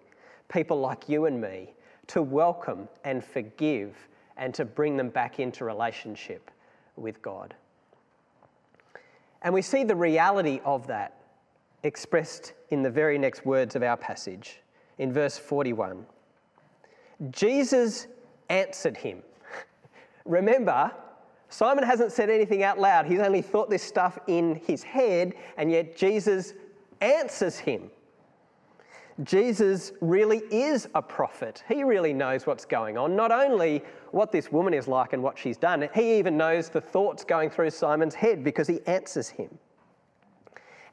people 0.47 0.79
like 0.79 1.09
you 1.09 1.25
and 1.25 1.41
me 1.41 1.73
to 2.07 2.21
welcome 2.21 2.87
and 3.03 3.23
forgive 3.23 4.07
and 4.37 4.53
to 4.53 4.63
bring 4.63 4.95
them 4.95 5.09
back 5.09 5.39
into 5.39 5.65
relationship 5.65 6.51
with 6.95 7.21
God. 7.21 7.55
And 9.41 9.53
we 9.53 9.61
see 9.61 9.83
the 9.83 9.95
reality 9.95 10.61
of 10.65 10.87
that 10.87 11.17
expressed 11.83 12.53
in 12.69 12.83
the 12.83 12.89
very 12.89 13.17
next 13.17 13.45
words 13.45 13.75
of 13.75 13.83
our 13.83 13.97
passage 13.97 14.59
in 14.97 15.11
verse 15.11 15.37
41. 15.37 16.05
Jesus 17.31 18.07
answered 18.49 18.97
him. 18.97 19.23
Remember, 20.25 20.91
Simon 21.49 21.83
hasn't 21.83 22.11
said 22.11 22.29
anything 22.29 22.63
out 22.63 22.79
loud. 22.79 23.05
He's 23.05 23.19
only 23.19 23.41
thought 23.41 23.69
this 23.69 23.83
stuff 23.83 24.19
in 24.27 24.55
his 24.65 24.83
head, 24.83 25.33
and 25.57 25.71
yet 25.71 25.95
Jesus 25.95 26.53
answers 27.01 27.57
him. 27.57 27.89
Jesus 29.23 29.93
really 29.99 30.43
is 30.51 30.87
a 30.93 31.01
prophet. 31.01 31.63
He 31.67 31.83
really 31.83 32.13
knows 32.13 32.45
what's 32.45 32.65
going 32.65 32.97
on. 32.97 33.15
Not 33.15 33.31
only 33.31 33.83
what 34.11 34.31
this 34.31 34.51
woman 34.51 34.75
is 34.75 34.87
like 34.87 35.13
and 35.13 35.23
what 35.23 35.39
she's 35.39 35.57
done, 35.57 35.89
he 35.95 36.19
even 36.19 36.37
knows 36.37 36.69
the 36.69 36.81
thoughts 36.81 37.23
going 37.23 37.49
through 37.49 37.71
Simon's 37.71 38.13
head 38.13 38.43
because 38.43 38.67
he 38.67 38.79
answers 38.85 39.27
him. 39.27 39.49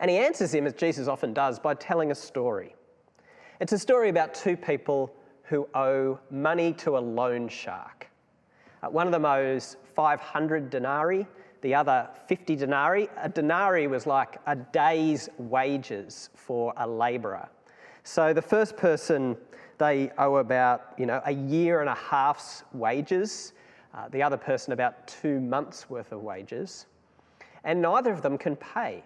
And 0.00 0.11
he 0.11 0.16
answers 0.16 0.54
him, 0.54 0.66
as 0.66 0.73
Jesus 0.73 1.07
often 1.07 1.35
does, 1.35 1.59
by 1.59 1.75
telling 1.75 2.12
a 2.12 2.14
story. 2.14 2.75
It's 3.61 3.73
a 3.73 3.78
story 3.78 4.09
about 4.09 4.35
two 4.35 4.57
people 4.57 5.14
who 5.44 5.68
owe 5.74 6.18
money 6.30 6.72
to 6.72 6.96
a 6.96 7.00
loan 7.00 7.48
shark. 7.48 8.08
Uh, 8.82 8.88
one 8.88 9.06
of 9.06 9.12
them 9.12 9.24
owes 9.24 9.76
500 9.94 10.70
denarii, 10.70 11.26
the 11.60 11.74
other 11.74 12.08
50 12.26 12.56
denarii. 12.56 13.08
A 13.22 13.28
denarii 13.28 13.86
was 13.86 14.06
like 14.06 14.38
a 14.46 14.56
day's 14.56 15.28
wages 15.38 16.30
for 16.34 16.74
a 16.76 16.86
labourer. 16.86 17.48
So 18.02 18.32
the 18.32 18.42
first 18.42 18.76
person, 18.76 19.36
they 19.78 20.10
owe 20.18 20.36
about 20.36 20.92
you 20.98 21.06
know, 21.06 21.22
a 21.24 21.32
year 21.32 21.80
and 21.80 21.88
a 21.88 21.94
half's 21.94 22.64
wages. 22.72 23.52
Uh, 23.94 24.08
the 24.08 24.22
other 24.22 24.36
person 24.36 24.72
about 24.72 25.06
two 25.06 25.40
months' 25.40 25.88
worth 25.88 26.12
of 26.12 26.22
wages. 26.22 26.86
And 27.64 27.80
neither 27.80 28.12
of 28.12 28.20
them 28.20 28.36
can 28.36 28.56
pay. 28.56 29.04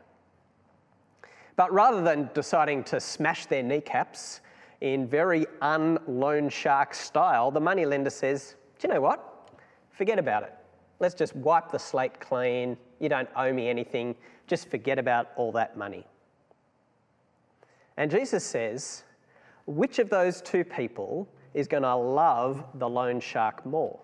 But 1.55 1.73
rather 1.73 2.03
than 2.03 2.31
deciding 2.35 2.85
to 2.85 3.01
smash 3.01 3.47
their 3.47 3.63
kneecaps 3.63 4.41
in 4.81 5.07
very 5.07 5.47
un 5.61 5.99
loan 6.07 6.49
shark 6.49 6.95
style, 6.95 7.51
the 7.51 7.61
moneylender 7.61 8.11
says, 8.11 8.57
Do 8.79 8.89
you 8.89 8.95
know 8.95 9.01
what? 9.01 9.51
Forget 9.91 10.19
about 10.19 10.45
it. 10.45 10.55
Let's 11.01 11.15
just 11.15 11.35
wipe 11.37 11.71
the 11.71 11.79
slate 11.79 12.21
clean. 12.21 12.77
You 13.01 13.09
don't 13.09 13.29
owe 13.37 13.53
me 13.53 13.69
anything. 13.69 14.15
Just 14.47 14.71
forget 14.71 14.99
about 14.99 15.31
all 15.37 15.53
that 15.53 15.77
money. 15.77 16.07
And 17.97 18.11
Jesus 18.11 18.45
says, 18.45 19.05
which 19.69 19.99
of 19.99 20.09
those 20.09 20.41
two 20.41 20.65
people 20.65 21.29
is 21.53 21.69
going 21.69 21.83
to 21.83 21.95
love 21.95 22.65
the 22.75 22.89
loan 22.89 23.21
shark 23.21 23.67
more? 23.67 23.99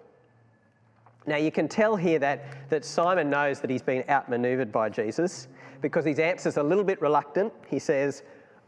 Now, 1.27 1.37
you 1.37 1.51
can 1.51 1.69
tell 1.69 1.97
here 1.97 2.19
that, 2.19 2.69
that 2.69 2.85
Simon 2.85 3.31
knows 3.31 3.61
that 3.61 3.71
he's 3.71 3.83
been 3.83 4.05
outmaneuvered 4.11 4.71
by 4.71 4.91
Jesus 4.91 5.49
because 5.81 6.05
his 6.05 6.19
answer's 6.19 6.59
a 6.59 6.63
little 6.63 6.85
bit 6.85 7.01
reluctant. 7.01 7.51
He 7.67 7.79
says, 7.79 8.25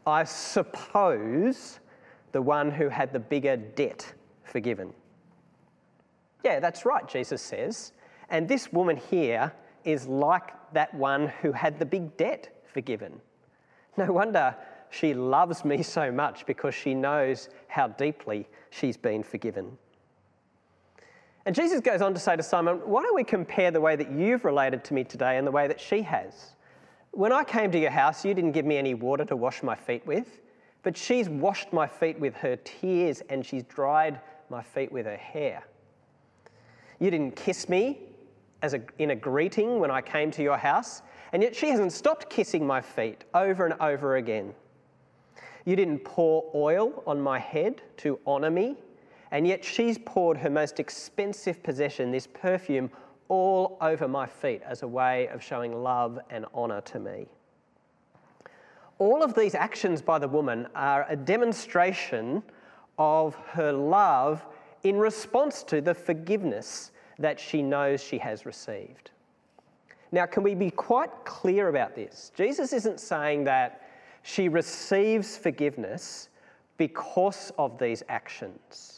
I 0.07 0.25
suppose 0.25 1.81
the 2.37 2.43
one 2.43 2.71
who 2.71 2.91
had 2.91 3.15
the 3.15 3.19
bigger 3.19 3.57
debt 3.57 4.13
forgiven. 4.45 4.93
Yeah, 6.45 6.61
that's 6.61 6.85
right, 6.85 7.09
Jesus 7.09 7.41
says. 7.41 7.93
And 8.29 8.47
this 8.47 8.71
woman 8.71 8.99
here 8.99 9.51
is 9.85 10.07
like 10.07 10.53
that 10.75 10.93
one 10.93 11.29
who 11.41 11.51
had 11.51 11.79
the 11.79 11.87
big 11.87 12.15
debt 12.19 12.63
forgiven. 12.67 13.23
No 13.97 14.13
wonder 14.13 14.55
she 14.91 15.15
loves 15.15 15.65
me 15.65 15.83
so 15.83 16.13
much 16.13 16.45
because 16.45 16.75
she 16.75 16.93
knows 16.93 17.49
how 17.69 17.89
deeply 17.89 18.47
she's 18.69 18.99
been 18.99 19.23
forgiven. 19.23 19.79
And 21.47 21.55
Jesus 21.55 21.81
goes 21.81 22.03
on 22.03 22.13
to 22.13 22.21
say 22.21 22.37
to 22.37 22.43
Simon, 22.43 22.83
Why 22.85 23.03
don't 23.03 23.15
we 23.15 23.25
compare 23.25 23.71
the 23.71 23.81
way 23.81 23.97
that 23.97 24.11
you've 24.11 24.45
related 24.45 24.85
to 24.85 24.93
me 24.93 25.05
today 25.05 25.39
and 25.39 25.47
the 25.47 25.51
way 25.51 25.69
that 25.69 25.81
she 25.81 26.03
has? 26.03 26.55
When 27.13 27.33
I 27.33 27.45
came 27.45 27.71
to 27.71 27.79
your 27.79 27.93
house, 27.93 28.27
you 28.27 28.35
didn't 28.35 28.53
give 28.53 28.67
me 28.67 28.77
any 28.77 28.93
water 28.93 29.25
to 29.25 29.37
wash 29.37 29.63
my 29.63 29.75
feet 29.75 30.07
with, 30.07 30.43
but 30.87 30.97
she's 30.97 31.29
washed 31.29 31.73
my 31.73 31.85
feet 31.85 32.17
with 32.21 32.33
her 32.37 32.55
tears 32.59 33.21
and 33.29 33.45
she's 33.45 33.65
dried 33.65 34.21
my 34.51 34.63
feet 34.63 34.93
with 34.93 35.05
her 35.05 35.17
hair. 35.17 35.65
You 37.01 37.11
didn't 37.11 37.35
kiss 37.35 37.69
me 37.69 37.99
as 38.63 38.73
a, 38.73 38.81
in 39.01 39.11
a 39.11 39.17
greeting 39.17 39.81
when 39.81 39.91
I 39.91 40.01
came 40.01 40.31
to 40.31 40.45
your 40.45 40.57
house, 40.57 41.03
and 41.33 41.43
yet 41.43 41.57
she 41.57 41.71
hasn't 41.71 41.93
stopped 41.93 42.31
kissing 42.31 42.65
my 42.65 42.81
feet 42.81 43.25
over 43.35 43.67
and 43.67 43.75
over 43.81 44.15
again. 44.15 44.55
You 45.65 45.75
didn't 45.75 46.05
pour 46.05 46.49
oil 46.55 47.03
on 47.05 47.21
my 47.21 47.41
head 47.41 47.83
to 47.97 48.21
honour 48.25 48.53
me 48.53 48.77
and 49.33 49.45
yet 49.45 49.65
she's 49.65 49.99
poured 49.99 50.37
her 50.37 50.51
most 50.51 50.79
expensive 50.79 51.65
possession, 51.65 52.13
this 52.13 52.29
perfume, 52.29 52.93
all 53.27 53.77
over 53.81 54.07
my 54.07 54.27
feet 54.27 54.63
as 54.65 54.85
a 54.85 54.87
way 54.87 55.27
of 55.31 55.43
showing 55.43 55.83
love 55.83 56.21
and 56.31 56.47
honour 56.55 56.81
to 56.83 57.01
me. 57.01 57.27
All 58.99 59.23
of 59.23 59.35
these 59.35 59.55
actions 59.55 60.01
by 60.01 60.19
the 60.19 60.29
woman 60.29 60.69
are 60.75 61.07
a 61.09 61.17
demonstration 61.17 62.43
of 62.99 63.35
her 63.35 63.73
love 63.73 64.45
in 64.83 64.97
response 64.97 65.63
to 65.65 65.81
the 65.81 65.95
forgiveness 65.95 66.93
that 67.19 67.39
she 67.39 67.63
knows 67.63 68.03
she 68.03 68.19
has 68.19 68.47
received. 68.47 69.11
Now, 70.13 70.27
can 70.27 70.43
we 70.43 70.55
be 70.55 70.71
quite 70.71 71.11
clear 71.25 71.69
about 71.69 71.95
this? 71.95 72.31
Jesus 72.35 72.73
isn't 72.73 73.01
saying 73.01 73.45
that 73.45 73.83
she 74.23 74.49
receives 74.49 75.37
forgiveness 75.37 76.29
because 76.79 77.53
of 77.59 77.79
these 77.79 78.03
actions 78.09 78.97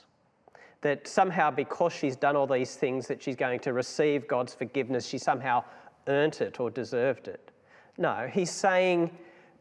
that 0.81 1.09
somehow 1.09 1.51
because 1.51 1.93
she's 1.93 2.17
done 2.17 2.37
all 2.37 2.47
these 2.47 2.77
things 2.77 3.07
that 3.09 3.23
she's 3.23 3.37
going 3.37 3.59
to 3.61 3.73
receive 3.73 4.29
God's 4.29 4.55
forgiveness, 4.55 5.07
she 5.07 5.19
somehow 5.19 5.65
earned 6.07 6.41
it 6.41 6.61
or 6.61 6.71
deserved 6.71 7.29
it. 7.29 7.51
No, 7.97 8.29
he's 8.33 8.51
saying 8.51 9.11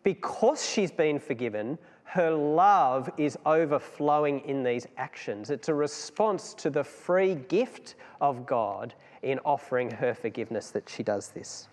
because 0.07 0.65
she's 0.65 0.89
been 0.89 1.19
forgiven, 1.19 1.77
her 2.05 2.31
love 2.31 3.09
is 3.17 3.37
overflowing 3.45 4.39
in 4.45 4.63
these 4.63 4.87
actions. 4.95 5.49
It's 5.49 5.67
a 5.67 5.73
response 5.73 6.53
to 6.53 6.69
the 6.69 6.81
free 6.81 7.35
gift 7.35 7.95
of 8.21 8.45
God 8.45 8.93
in 9.21 9.37
offering 9.39 9.91
her 9.91 10.13
forgiveness 10.13 10.71
that 10.71 10.87
she 10.87 11.03
does 11.03 11.31
this. 11.31 11.67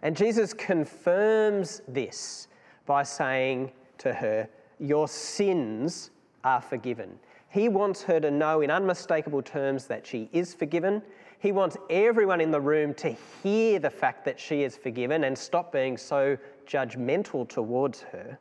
And 0.00 0.16
Jesus 0.16 0.54
confirms 0.54 1.82
this 1.86 2.48
by 2.86 3.02
saying 3.02 3.72
to 3.98 4.14
her, 4.14 4.48
Your 4.78 5.06
sins 5.06 6.10
are 6.44 6.62
forgiven. 6.62 7.18
He 7.50 7.68
wants 7.68 8.04
her 8.04 8.20
to 8.20 8.30
know 8.30 8.62
in 8.62 8.70
unmistakable 8.70 9.42
terms 9.42 9.86
that 9.88 10.06
she 10.06 10.30
is 10.32 10.54
forgiven. 10.54 11.02
He 11.40 11.52
wants 11.52 11.76
everyone 11.88 12.40
in 12.40 12.50
the 12.50 12.60
room 12.60 12.94
to 12.94 13.16
hear 13.42 13.78
the 13.78 13.90
fact 13.90 14.24
that 14.26 14.38
she 14.38 14.62
is 14.62 14.76
forgiven 14.76 15.24
and 15.24 15.36
stop 15.36 15.72
being 15.72 15.96
so 15.96 16.36
judgmental 16.66 17.48
towards 17.48 18.02
her. 18.02 18.38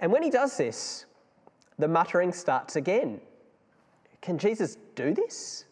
And 0.00 0.12
when 0.12 0.22
he 0.22 0.30
does 0.30 0.56
this, 0.56 1.06
the 1.78 1.88
muttering 1.88 2.32
starts 2.32 2.76
again. 2.76 3.20
Can 4.20 4.36
Jesus 4.36 4.76
do 4.94 5.14
this? 5.14 5.64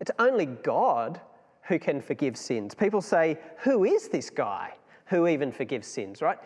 It's 0.00 0.10
only 0.18 0.46
God 0.46 1.20
who 1.62 1.78
can 1.78 2.00
forgive 2.00 2.36
sins. 2.36 2.74
People 2.74 3.00
say, 3.00 3.38
Who 3.58 3.84
is 3.84 4.08
this 4.08 4.28
guy 4.28 4.74
who 5.06 5.26
even 5.26 5.52
forgives 5.52 5.86
sins, 5.86 6.20
right? 6.20 6.38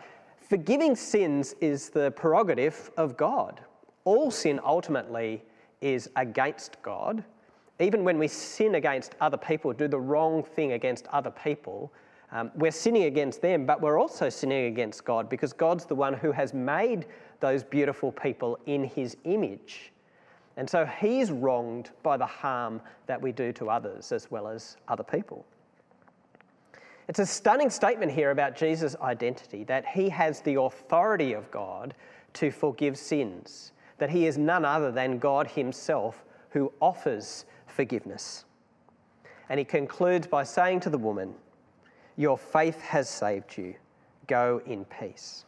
Forgiving 0.49 0.95
sins 0.95 1.55
is 1.59 1.89
the 1.89 2.11
prerogative 2.11 2.91
of 2.95 3.17
God 3.17 3.61
all 4.05 4.31
sin 4.31 4.59
ultimately 4.63 5.43
is 5.81 6.09
against 6.15 6.81
God. 6.81 7.23
Even 7.79 8.03
when 8.03 8.17
we 8.17 8.27
sin 8.27 8.75
against 8.75 9.15
other 9.19 9.37
people, 9.37 9.73
do 9.73 9.87
the 9.87 9.99
wrong 9.99 10.43
thing 10.43 10.73
against 10.73 11.07
other 11.07 11.31
people, 11.31 11.91
um, 12.31 12.51
we're 12.55 12.71
sinning 12.71 13.03
against 13.03 13.41
them, 13.41 13.65
but 13.65 13.81
we're 13.81 13.99
also 13.99 14.29
sinning 14.29 14.65
against 14.65 15.05
God 15.05 15.29
because 15.29 15.53
God's 15.53 15.85
the 15.85 15.95
one 15.95 16.13
who 16.13 16.31
has 16.31 16.53
made 16.53 17.05
those 17.39 17.63
beautiful 17.63 18.11
people 18.11 18.57
in 18.65 18.83
his 18.83 19.17
image. 19.23 19.91
And 20.57 20.69
so 20.69 20.85
he's 20.85 21.31
wronged 21.31 21.91
by 22.03 22.17
the 22.17 22.25
harm 22.25 22.81
that 23.07 23.21
we 23.21 23.31
do 23.31 23.51
to 23.53 23.69
others 23.69 24.11
as 24.11 24.29
well 24.31 24.47
as 24.47 24.77
other 24.87 25.03
people. 25.03 25.45
It's 27.07 27.19
a 27.19 27.25
stunning 27.25 27.69
statement 27.69 28.11
here 28.11 28.31
about 28.31 28.55
Jesus' 28.55 28.95
identity 29.01 29.63
that 29.65 29.85
he 29.85 30.09
has 30.09 30.41
the 30.41 30.59
authority 30.59 31.33
of 31.33 31.49
God 31.51 31.93
to 32.33 32.49
forgive 32.49 32.97
sins 32.97 33.73
that 33.97 34.09
he 34.09 34.25
is 34.25 34.37
none 34.37 34.65
other 34.65 34.91
than 34.91 35.17
God 35.17 35.47
himself 35.47 36.25
who 36.49 36.71
offers 36.81 37.45
forgiveness. 37.73 38.45
And 39.49 39.59
he 39.59 39.65
concludes 39.65 40.27
by 40.27 40.43
saying 40.43 40.81
to 40.81 40.89
the 40.89 40.97
woman, 40.97 41.33
Your 42.15 42.37
faith 42.37 42.81
has 42.81 43.09
saved 43.09 43.57
you. 43.57 43.75
Go 44.27 44.61
in 44.65 44.85
peace. 44.85 45.45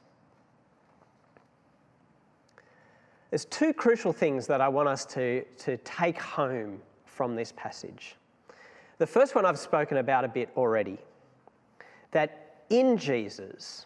There's 3.30 3.46
two 3.46 3.74
crucial 3.74 4.14
things 4.14 4.48
that 4.48 4.62
I 4.62 4.68
want 4.68 4.88
us 4.88 5.06
to, 5.08 5.44
to 5.60 5.78
take 5.78 6.20
home 6.22 6.82
from 7.06 7.36
this 7.36 7.54
passage. 7.56 8.16
The 8.98 9.08
first 9.08 9.36
one 9.36 9.46
I've 9.46 9.60
spoken 9.60 9.98
about 9.98 10.24
a 10.24 10.28
bit 10.28 10.50
already 10.56 10.98
that 12.12 12.64
in 12.70 12.98
Jesus, 12.98 13.86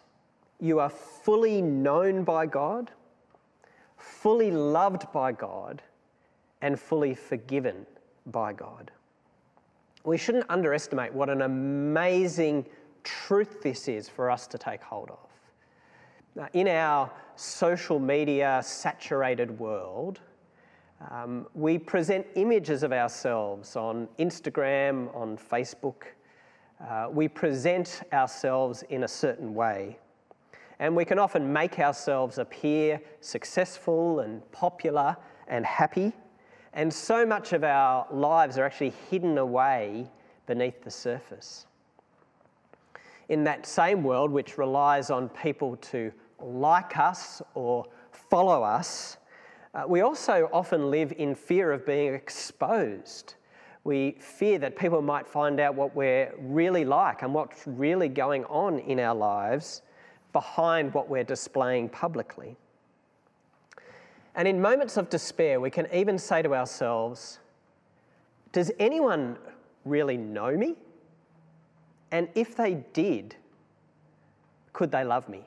you 0.60 0.78
are 0.78 0.90
fully 0.90 1.62
known 1.62 2.22
by 2.22 2.46
God 2.46 2.90
fully 4.00 4.50
loved 4.50 5.10
by 5.12 5.32
God 5.32 5.82
and 6.62 6.78
fully 6.78 7.14
forgiven 7.14 7.86
by 8.26 8.52
God. 8.52 8.90
We 10.04 10.16
shouldn't 10.16 10.46
underestimate 10.48 11.12
what 11.12 11.28
an 11.28 11.42
amazing 11.42 12.66
truth 13.04 13.62
this 13.62 13.88
is 13.88 14.08
for 14.08 14.30
us 14.30 14.46
to 14.48 14.58
take 14.58 14.82
hold 14.82 15.10
of. 15.10 16.50
in 16.52 16.68
our 16.68 17.10
social 17.36 17.98
media 17.98 18.60
saturated 18.64 19.58
world, 19.58 20.20
um, 21.10 21.46
we 21.54 21.78
present 21.78 22.26
images 22.34 22.82
of 22.82 22.92
ourselves 22.92 23.74
on 23.74 24.06
Instagram, 24.18 25.14
on 25.16 25.36
Facebook. 25.36 26.04
Uh, 26.80 27.08
we 27.10 27.26
present 27.26 28.02
ourselves 28.12 28.84
in 28.90 29.04
a 29.04 29.08
certain 29.08 29.54
way 29.54 29.98
and 30.80 30.96
we 30.96 31.04
can 31.04 31.18
often 31.18 31.52
make 31.52 31.78
ourselves 31.78 32.38
appear 32.38 33.00
successful 33.20 34.20
and 34.20 34.50
popular 34.50 35.16
and 35.46 35.64
happy. 35.64 36.12
And 36.72 36.92
so 36.92 37.26
much 37.26 37.52
of 37.52 37.64
our 37.64 38.06
lives 38.12 38.56
are 38.56 38.64
actually 38.64 38.92
hidden 39.10 39.38
away 39.38 40.08
beneath 40.46 40.82
the 40.82 40.90
surface. 40.90 41.66
In 43.28 43.44
that 43.44 43.66
same 43.66 44.02
world, 44.02 44.30
which 44.30 44.58
relies 44.58 45.10
on 45.10 45.28
people 45.28 45.76
to 45.76 46.12
like 46.40 46.96
us 46.96 47.42
or 47.54 47.86
follow 48.12 48.62
us, 48.62 49.16
uh, 49.74 49.84
we 49.86 50.00
also 50.00 50.48
often 50.52 50.90
live 50.90 51.12
in 51.16 51.34
fear 51.34 51.72
of 51.72 51.86
being 51.86 52.14
exposed. 52.14 53.34
We 53.84 54.16
fear 54.20 54.58
that 54.58 54.76
people 54.76 55.00
might 55.00 55.28
find 55.28 55.60
out 55.60 55.74
what 55.74 55.94
we're 55.94 56.34
really 56.38 56.84
like 56.84 57.22
and 57.22 57.32
what's 57.32 57.66
really 57.66 58.08
going 58.08 58.44
on 58.46 58.80
in 58.80 58.98
our 58.98 59.14
lives 59.14 59.82
behind 60.32 60.92
what 60.92 61.08
we're 61.08 61.24
displaying 61.24 61.88
publicly. 61.88 62.56
And 64.34 64.46
in 64.46 64.60
moments 64.60 64.96
of 64.96 65.10
despair, 65.10 65.60
we 65.60 65.70
can 65.70 65.86
even 65.92 66.18
say 66.18 66.42
to 66.42 66.54
ourselves, 66.54 67.40
Does 68.52 68.70
anyone 68.78 69.38
really 69.84 70.16
know 70.16 70.56
me? 70.56 70.76
And 72.12 72.28
if 72.34 72.56
they 72.56 72.84
did, 72.92 73.36
could 74.72 74.90
they 74.90 75.04
love 75.04 75.28
me? 75.28 75.44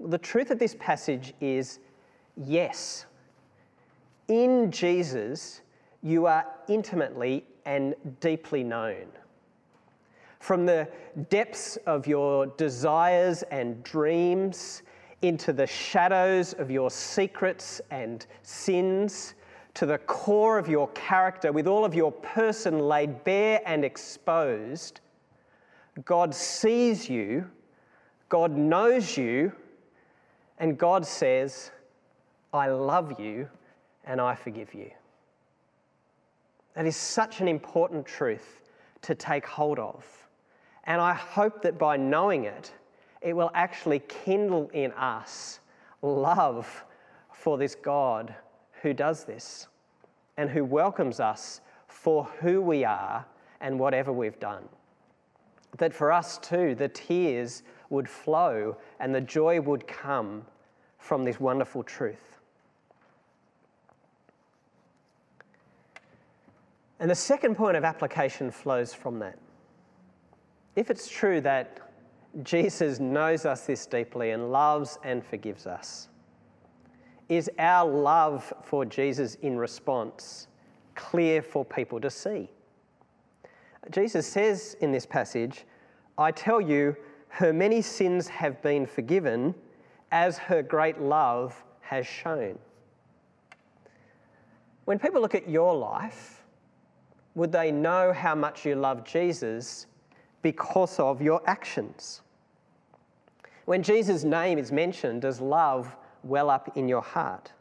The 0.00 0.18
truth 0.18 0.50
of 0.50 0.58
this 0.58 0.76
passage 0.78 1.34
is 1.40 1.78
yes. 2.36 3.06
In 4.28 4.70
Jesus, 4.70 5.60
you 6.02 6.26
are 6.26 6.46
intimately 6.68 7.44
and 7.64 7.94
deeply 8.20 8.64
known. 8.64 9.06
From 10.40 10.66
the 10.66 10.88
depths 11.30 11.76
of 11.86 12.06
your 12.06 12.46
desires 12.46 13.44
and 13.44 13.82
dreams 13.84 14.82
into 15.22 15.52
the 15.52 15.66
shadows 15.66 16.52
of 16.54 16.70
your 16.70 16.90
secrets 16.90 17.80
and 17.90 18.26
sins, 18.42 19.34
to 19.74 19.86
the 19.86 19.98
core 19.98 20.58
of 20.58 20.68
your 20.68 20.88
character, 20.88 21.50
with 21.50 21.66
all 21.66 21.84
of 21.84 21.94
your 21.94 22.12
person 22.12 22.78
laid 22.78 23.24
bare 23.24 23.62
and 23.64 23.84
exposed, 23.84 25.00
God 26.04 26.34
sees 26.34 27.08
you, 27.08 27.48
God 28.28 28.52
knows 28.52 29.16
you, 29.16 29.52
and 30.58 30.78
God 30.78 31.06
says, 31.06 31.70
I 32.52 32.68
love 32.68 33.18
you 33.18 33.48
and 34.04 34.20
I 34.20 34.34
forgive 34.34 34.74
you. 34.74 34.90
That 36.74 36.86
is 36.86 36.96
such 36.96 37.40
an 37.40 37.48
important 37.48 38.06
truth 38.06 38.60
to 39.02 39.14
take 39.14 39.46
hold 39.46 39.78
of. 39.78 40.04
And 40.84 41.00
I 41.00 41.14
hope 41.14 41.62
that 41.62 41.78
by 41.78 41.96
knowing 41.96 42.44
it, 42.44 42.72
it 43.22 43.34
will 43.34 43.50
actually 43.54 44.00
kindle 44.00 44.68
in 44.72 44.92
us 44.92 45.60
love 46.02 46.84
for 47.32 47.56
this 47.56 47.74
God 47.74 48.34
who 48.82 48.92
does 48.92 49.24
this 49.24 49.68
and 50.36 50.50
who 50.50 50.64
welcomes 50.64 51.20
us 51.20 51.60
for 51.86 52.24
who 52.40 52.60
we 52.60 52.84
are 52.84 53.24
and 53.60 53.78
whatever 53.78 54.12
we've 54.12 54.40
done. 54.40 54.68
That 55.78 55.94
for 55.94 56.10
us 56.10 56.38
too, 56.38 56.74
the 56.74 56.88
tears 56.88 57.62
would 57.90 58.08
flow 58.08 58.76
and 58.98 59.14
the 59.14 59.20
joy 59.20 59.60
would 59.60 59.86
come 59.86 60.44
from 60.98 61.24
this 61.24 61.38
wonderful 61.38 61.82
truth. 61.82 62.38
And 66.98 67.10
the 67.10 67.14
second 67.16 67.56
point 67.56 67.76
of 67.76 67.84
application 67.84 68.50
flows 68.50 68.94
from 68.94 69.18
that. 69.18 69.38
If 70.76 70.90
it's 70.90 71.08
true 71.08 71.40
that 71.40 71.91
Jesus 72.42 72.98
knows 72.98 73.44
us 73.44 73.66
this 73.66 73.84
deeply 73.86 74.30
and 74.30 74.50
loves 74.50 74.98
and 75.04 75.24
forgives 75.24 75.66
us, 75.66 76.08
is 77.28 77.50
our 77.58 77.88
love 77.88 78.52
for 78.62 78.84
Jesus 78.84 79.36
in 79.36 79.58
response 79.58 80.48
clear 80.94 81.42
for 81.42 81.64
people 81.64 82.00
to 82.00 82.10
see? 82.10 82.50
Jesus 83.90 84.26
says 84.26 84.76
in 84.80 84.92
this 84.92 85.06
passage, 85.06 85.64
I 86.18 86.30
tell 86.30 86.60
you, 86.60 86.96
her 87.28 87.52
many 87.52 87.82
sins 87.82 88.28
have 88.28 88.60
been 88.62 88.86
forgiven 88.86 89.54
as 90.10 90.38
her 90.38 90.62
great 90.62 91.00
love 91.00 91.64
has 91.80 92.06
shown. 92.06 92.58
When 94.84 94.98
people 94.98 95.20
look 95.20 95.34
at 95.34 95.48
your 95.48 95.74
life, 95.74 96.44
would 97.34 97.50
they 97.50 97.70
know 97.72 98.12
how 98.12 98.34
much 98.34 98.66
you 98.66 98.74
love 98.74 99.04
Jesus 99.04 99.86
because 100.42 100.98
of 100.98 101.22
your 101.22 101.40
actions? 101.46 102.20
When 103.64 103.82
Jesus' 103.82 104.24
name 104.24 104.58
is 104.58 104.72
mentioned, 104.72 105.22
does 105.22 105.40
love 105.40 105.96
well 106.24 106.50
up 106.50 106.76
in 106.76 106.88
your 106.88 107.02
heart? 107.02 107.52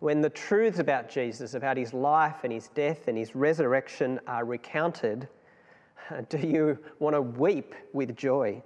When 0.00 0.20
the 0.20 0.30
truths 0.30 0.78
about 0.78 1.08
Jesus, 1.08 1.54
about 1.54 1.76
his 1.76 1.92
life 1.92 2.44
and 2.44 2.52
his 2.52 2.68
death 2.68 3.08
and 3.08 3.18
his 3.18 3.34
resurrection 3.34 4.20
are 4.28 4.44
recounted, 4.44 5.28
do 6.28 6.38
you 6.38 6.78
want 7.00 7.14
to 7.14 7.22
weep 7.22 7.74
with 7.92 8.16
joy? 8.16 8.62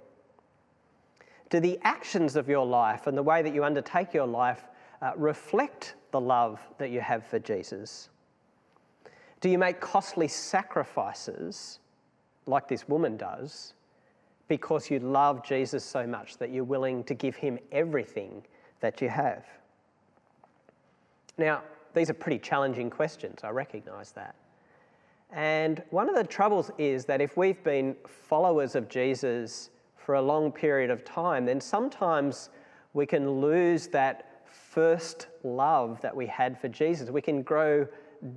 Do 1.49 1.59
the 1.59 1.79
actions 1.83 2.35
of 2.35 2.47
your 2.47 2.65
life 2.65 3.07
and 3.07 3.17
the 3.17 3.23
way 3.23 3.41
that 3.41 3.53
you 3.53 3.63
undertake 3.63 4.13
your 4.13 4.27
life 4.27 4.63
uh, 5.01 5.11
reflect 5.15 5.95
the 6.11 6.21
love 6.21 6.59
that 6.77 6.91
you 6.91 7.01
have 7.01 7.25
for 7.25 7.39
Jesus? 7.39 8.09
Do 9.41 9.49
you 9.49 9.57
make 9.57 9.81
costly 9.81 10.27
sacrifices 10.27 11.79
like 12.45 12.67
this 12.67 12.87
woman 12.87 13.17
does 13.17 13.73
because 14.47 14.89
you 14.89 14.99
love 14.99 15.43
Jesus 15.43 15.83
so 15.83 16.05
much 16.05 16.37
that 16.37 16.51
you're 16.51 16.63
willing 16.63 17.03
to 17.05 17.13
give 17.13 17.35
him 17.35 17.57
everything 17.71 18.43
that 18.81 19.01
you 19.01 19.09
have? 19.09 19.45
Now, 21.37 21.63
these 21.93 22.09
are 22.09 22.13
pretty 22.13 22.39
challenging 22.39 22.89
questions, 22.89 23.41
I 23.43 23.49
recognise 23.49 24.11
that. 24.11 24.35
And 25.31 25.81
one 25.89 26.09
of 26.09 26.15
the 26.15 26.23
troubles 26.23 26.69
is 26.77 27.05
that 27.05 27.21
if 27.21 27.37
we've 27.37 27.63
been 27.63 27.95
followers 28.07 28.75
of 28.75 28.87
Jesus 28.87 29.71
for 29.95 30.15
a 30.15 30.21
long 30.21 30.51
period 30.51 30.91
of 30.91 31.03
time, 31.03 31.45
then 31.45 31.59
sometimes 31.59 32.49
we 32.93 33.05
can 33.05 33.41
lose 33.41 33.87
that 33.87 34.43
first 34.45 35.27
love 35.43 35.99
that 36.01 36.15
we 36.15 36.27
had 36.27 36.59
for 36.59 36.67
Jesus. 36.67 37.09
We 37.09 37.21
can 37.21 37.41
grow 37.41 37.87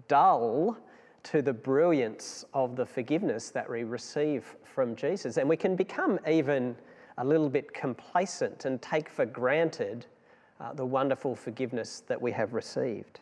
dull 0.09 0.79
to 1.27 1.43
the 1.43 1.53
brilliance 1.53 2.45
of 2.55 2.77
the 2.77 2.87
forgiveness 2.87 3.51
that 3.51 3.69
we 3.69 3.83
receive 3.83 4.57
from 4.63 4.95
Jesus. 4.95 5.39
And 5.39 5.49
we 5.49 5.57
can 5.57 5.75
become 5.75 6.21
even 6.29 6.77
a 7.19 7.25
little 7.25 7.49
bit 7.49 7.75
complacent 7.75 8.65
and 8.65 8.81
take 8.81 9.09
for 9.09 9.27
granted 9.27 10.07
uh, 10.61 10.73
the 10.73 10.85
wonderful 10.85 11.35
forgiveness 11.35 12.05
that 12.07 12.21
we 12.21 12.31
have 12.31 12.55
received. 12.55 13.21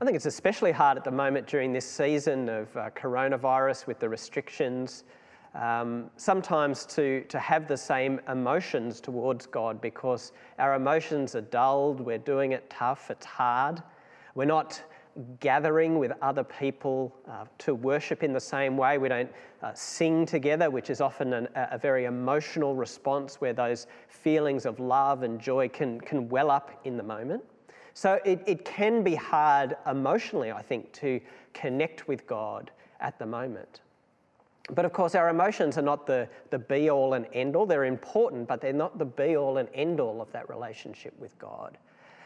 I 0.00 0.04
think 0.04 0.16
it's 0.16 0.26
especially 0.26 0.72
hard 0.72 0.98
at 0.98 1.04
the 1.04 1.12
moment 1.12 1.46
during 1.46 1.72
this 1.72 1.88
season 1.88 2.48
of 2.48 2.76
uh, 2.76 2.90
coronavirus 2.90 3.86
with 3.86 4.00
the 4.00 4.08
restrictions. 4.08 5.04
Um, 5.54 6.10
sometimes 6.16 6.84
to, 6.86 7.22
to 7.28 7.38
have 7.38 7.68
the 7.68 7.76
same 7.76 8.20
emotions 8.28 9.00
towards 9.00 9.46
God 9.46 9.80
because 9.80 10.32
our 10.58 10.74
emotions 10.74 11.36
are 11.36 11.42
dulled, 11.42 12.00
we're 12.00 12.18
doing 12.18 12.52
it 12.52 12.68
tough, 12.68 13.08
it's 13.10 13.26
hard. 13.26 13.82
We're 14.34 14.44
not 14.44 14.82
gathering 15.40 15.98
with 15.98 16.12
other 16.22 16.44
people 16.44 17.14
uh, 17.28 17.44
to 17.58 17.74
worship 17.74 18.22
in 18.22 18.32
the 18.32 18.40
same 18.40 18.76
way. 18.76 18.98
We 18.98 19.08
don't 19.08 19.30
uh, 19.62 19.72
sing 19.74 20.26
together, 20.26 20.70
which 20.70 20.90
is 20.90 21.00
often 21.00 21.32
an, 21.32 21.48
a 21.54 21.78
very 21.78 22.04
emotional 22.04 22.74
response 22.74 23.40
where 23.40 23.52
those 23.52 23.86
feelings 24.08 24.66
of 24.66 24.78
love 24.78 25.22
and 25.22 25.40
joy 25.40 25.68
can, 25.68 26.00
can 26.00 26.28
well 26.28 26.50
up 26.50 26.80
in 26.84 26.96
the 26.96 27.02
moment. 27.02 27.42
So 27.94 28.20
it, 28.24 28.40
it 28.46 28.64
can 28.64 29.02
be 29.02 29.16
hard 29.16 29.76
emotionally, 29.90 30.52
I 30.52 30.62
think, 30.62 30.92
to 30.94 31.20
connect 31.52 32.06
with 32.06 32.26
God 32.26 32.70
at 33.00 33.18
the 33.18 33.26
moment. 33.26 33.80
But 34.70 34.84
of 34.84 34.92
course, 34.92 35.14
our 35.14 35.30
emotions 35.30 35.78
are 35.78 35.82
not 35.82 36.06
the, 36.06 36.28
the 36.50 36.58
be 36.58 36.90
all 36.90 37.14
and 37.14 37.26
end 37.32 37.56
all. 37.56 37.66
They're 37.66 37.86
important, 37.86 38.46
but 38.46 38.60
they're 38.60 38.72
not 38.72 38.98
the 38.98 39.04
be 39.04 39.36
all 39.36 39.56
and 39.56 39.68
end 39.74 39.98
all 39.98 40.20
of 40.20 40.30
that 40.32 40.48
relationship 40.48 41.18
with 41.18 41.36
God. 41.38 41.78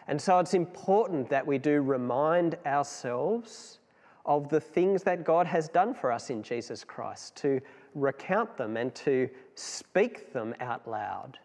And 0.09 0.21
so 0.21 0.39
it's 0.39 0.55
important 0.55 1.29
that 1.31 1.47
we 1.47 1.59
do 1.59 1.81
remind 1.81 2.57
ourselves 2.67 3.79
of 4.25 4.49
the 4.49 4.61
things 4.61 5.03
that 5.03 5.25
God 5.25 5.47
has 5.47 5.69
done 5.69 5.95
for 5.95 6.13
us 6.13 6.31
in 6.31 6.43
Jesus 6.43 6.85
Christ, 6.85 7.37
to 7.37 7.61
recount 7.95 8.57
them 8.57 8.77
and 8.77 8.95
to 8.97 9.29
speak 9.55 10.33
them 10.33 10.55
out 10.61 10.89
loud. 10.89 11.39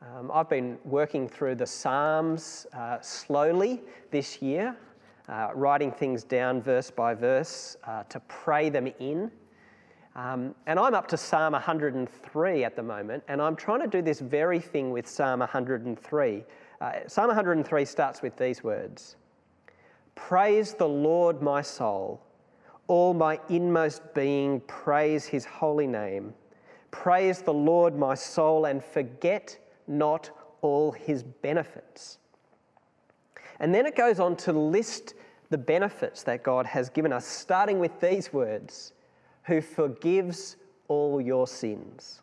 Um, 0.00 0.30
I've 0.32 0.48
been 0.48 0.78
working 0.84 1.28
through 1.28 1.56
the 1.56 1.66
Psalms 1.66 2.66
uh, 2.72 3.00
slowly 3.00 3.80
this 4.12 4.40
year, 4.40 4.76
uh, 5.28 5.50
writing 5.54 5.90
things 5.90 6.22
down 6.22 6.62
verse 6.62 6.90
by 6.90 7.14
verse 7.14 7.76
uh, 7.84 8.04
to 8.04 8.20
pray 8.20 8.70
them 8.70 8.86
in. 9.00 9.30
Um, 10.14 10.54
and 10.66 10.78
I'm 10.78 10.94
up 10.94 11.08
to 11.08 11.16
Psalm 11.16 11.52
103 11.52 12.64
at 12.64 12.76
the 12.76 12.82
moment, 12.82 13.24
and 13.28 13.42
I'm 13.42 13.56
trying 13.56 13.80
to 13.80 13.88
do 13.88 14.00
this 14.00 14.20
very 14.20 14.60
thing 14.60 14.90
with 14.90 15.06
Psalm 15.08 15.40
103 15.40 16.44
uh, 16.80 16.92
Psalm 17.06 17.28
103 17.28 17.84
starts 17.84 18.22
with 18.22 18.36
these 18.36 18.62
words 18.62 19.16
Praise 20.14 20.74
the 20.74 20.88
Lord, 20.88 21.42
my 21.42 21.62
soul. 21.62 22.20
All 22.86 23.12
my 23.12 23.38
inmost 23.50 24.14
being, 24.14 24.60
praise 24.60 25.26
his 25.26 25.44
holy 25.44 25.86
name. 25.86 26.32
Praise 26.90 27.42
the 27.42 27.52
Lord, 27.52 27.96
my 27.96 28.14
soul, 28.14 28.64
and 28.64 28.82
forget 28.82 29.58
not 29.86 30.30
all 30.62 30.92
his 30.92 31.22
benefits. 31.22 32.18
And 33.60 33.74
then 33.74 33.84
it 33.84 33.94
goes 33.94 34.20
on 34.20 34.36
to 34.36 34.52
list 34.52 35.14
the 35.50 35.58
benefits 35.58 36.22
that 36.24 36.42
God 36.42 36.66
has 36.66 36.88
given 36.88 37.12
us, 37.12 37.26
starting 37.26 37.78
with 37.78 38.00
these 38.00 38.32
words 38.32 38.92
Who 39.44 39.60
forgives 39.60 40.56
all 40.88 41.20
your 41.20 41.46
sins. 41.46 42.22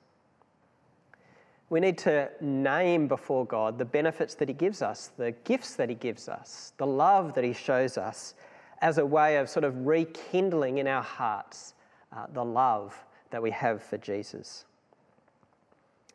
We 1.76 1.82
need 1.82 1.98
to 1.98 2.30
name 2.40 3.10
before 3.10 3.46
God 3.46 3.78
the 3.78 3.84
benefits 3.84 4.34
that 4.36 4.48
He 4.48 4.54
gives 4.54 4.82
us, 4.82 5.12
the 5.18 5.34
gifts 5.44 5.76
that 5.76 5.90
He 5.90 5.96
gives 5.96 6.30
us, 6.30 6.72
the 6.78 6.88
love 6.88 7.34
that 7.34 7.44
He 7.44 7.52
shows 7.52 7.98
us 7.98 8.36
as 8.80 8.98
a 8.98 9.06
way 9.06 9.36
of 9.36 9.50
sort 9.50 9.66
of 9.66 9.86
rekindling 9.86 10.78
in 10.78 10.88
our 10.88 11.02
hearts 11.04 11.74
uh, 12.16 12.28
the 12.32 12.46
love 12.46 12.96
that 13.30 13.44
we 13.44 13.52
have 13.52 13.84
for 13.84 13.98
Jesus. 13.98 14.64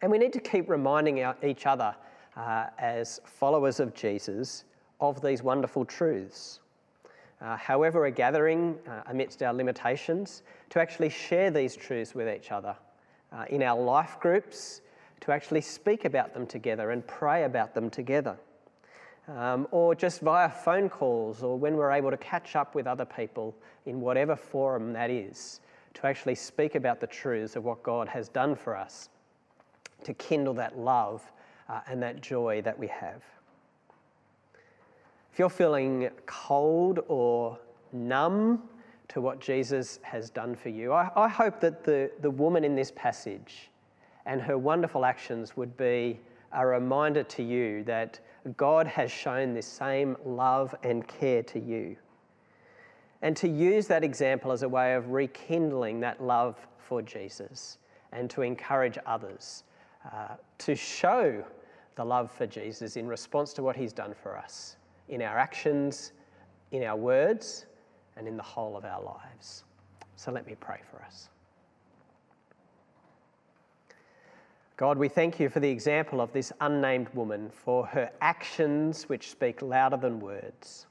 And 0.00 0.10
we 0.10 0.16
need 0.16 0.32
to 0.32 0.40
keep 0.40 0.66
reminding 0.70 1.22
our, 1.22 1.36
each 1.42 1.66
other 1.66 1.94
uh, 2.38 2.68
as 2.78 3.20
followers 3.26 3.80
of 3.80 3.92
Jesus 3.92 4.64
of 4.98 5.20
these 5.20 5.42
wonderful 5.42 5.84
truths. 5.84 6.60
Uh, 7.42 7.58
however, 7.58 8.00
we're 8.00 8.08
gathering 8.08 8.78
uh, 8.88 9.02
amidst 9.08 9.42
our 9.42 9.52
limitations, 9.52 10.42
to 10.70 10.80
actually 10.80 11.10
share 11.10 11.50
these 11.50 11.76
truths 11.76 12.14
with 12.14 12.34
each 12.34 12.50
other 12.50 12.74
uh, 13.30 13.44
in 13.50 13.62
our 13.62 13.78
life 13.78 14.18
groups, 14.20 14.80
to 15.20 15.32
actually 15.32 15.60
speak 15.60 16.04
about 16.04 16.34
them 16.34 16.46
together 16.46 16.90
and 16.90 17.06
pray 17.06 17.44
about 17.44 17.74
them 17.74 17.90
together. 17.90 18.36
Um, 19.28 19.68
or 19.70 19.94
just 19.94 20.22
via 20.22 20.48
phone 20.48 20.88
calls, 20.88 21.42
or 21.42 21.58
when 21.58 21.76
we're 21.76 21.92
able 21.92 22.10
to 22.10 22.16
catch 22.16 22.56
up 22.56 22.74
with 22.74 22.86
other 22.86 23.04
people 23.04 23.54
in 23.86 24.00
whatever 24.00 24.34
forum 24.34 24.92
that 24.94 25.10
is, 25.10 25.60
to 25.94 26.06
actually 26.06 26.34
speak 26.34 26.74
about 26.74 27.00
the 27.00 27.06
truths 27.06 27.54
of 27.54 27.64
what 27.64 27.82
God 27.82 28.08
has 28.08 28.28
done 28.28 28.56
for 28.56 28.76
us, 28.76 29.08
to 30.04 30.14
kindle 30.14 30.54
that 30.54 30.78
love 30.78 31.30
uh, 31.68 31.80
and 31.86 32.02
that 32.02 32.20
joy 32.20 32.62
that 32.62 32.76
we 32.76 32.88
have. 32.88 33.22
If 35.32 35.38
you're 35.38 35.48
feeling 35.48 36.10
cold 36.26 37.00
or 37.06 37.58
numb 37.92 38.62
to 39.08 39.20
what 39.20 39.40
Jesus 39.40 40.00
has 40.02 40.30
done 40.30 40.56
for 40.56 40.70
you, 40.70 40.92
I, 40.92 41.10
I 41.14 41.28
hope 41.28 41.60
that 41.60 41.84
the, 41.84 42.10
the 42.20 42.30
woman 42.30 42.64
in 42.64 42.74
this 42.74 42.92
passage 42.96 43.70
and 44.26 44.40
her 44.40 44.58
wonderful 44.58 45.04
actions 45.04 45.56
would 45.56 45.76
be 45.76 46.20
a 46.52 46.66
reminder 46.66 47.22
to 47.22 47.42
you 47.42 47.84
that 47.84 48.20
God 48.56 48.86
has 48.86 49.10
shown 49.10 49.54
this 49.54 49.66
same 49.66 50.16
love 50.24 50.74
and 50.82 51.06
care 51.06 51.42
to 51.44 51.60
you. 51.60 51.96
And 53.22 53.36
to 53.36 53.48
use 53.48 53.86
that 53.88 54.02
example 54.02 54.50
as 54.50 54.62
a 54.62 54.68
way 54.68 54.94
of 54.94 55.10
rekindling 55.10 56.00
that 56.00 56.22
love 56.22 56.56
for 56.78 57.02
Jesus 57.02 57.78
and 58.12 58.28
to 58.30 58.42
encourage 58.42 58.98
others 59.06 59.64
uh, 60.12 60.34
to 60.58 60.74
show 60.74 61.44
the 61.96 62.04
love 62.04 62.30
for 62.30 62.46
Jesus 62.46 62.96
in 62.96 63.06
response 63.06 63.52
to 63.54 63.62
what 63.62 63.76
he's 63.76 63.92
done 63.92 64.14
for 64.22 64.36
us 64.36 64.76
in 65.08 65.22
our 65.22 65.38
actions, 65.38 66.12
in 66.70 66.84
our 66.84 66.96
words, 66.96 67.66
and 68.16 68.26
in 68.26 68.36
the 68.36 68.42
whole 68.42 68.76
of 68.76 68.84
our 68.84 69.02
lives. 69.02 69.64
So 70.16 70.30
let 70.32 70.46
me 70.46 70.54
pray 70.58 70.80
for 70.90 71.02
us. 71.02 71.28
God, 74.80 74.96
we 74.96 75.10
thank 75.10 75.38
you 75.38 75.50
for 75.50 75.60
the 75.60 75.68
example 75.68 76.22
of 76.22 76.32
this 76.32 76.54
unnamed 76.62 77.10
woman, 77.10 77.50
for 77.50 77.84
her 77.84 78.10
actions 78.22 79.10
which 79.10 79.30
speak 79.30 79.60
louder 79.60 79.98
than 79.98 80.20
words. 80.20 80.86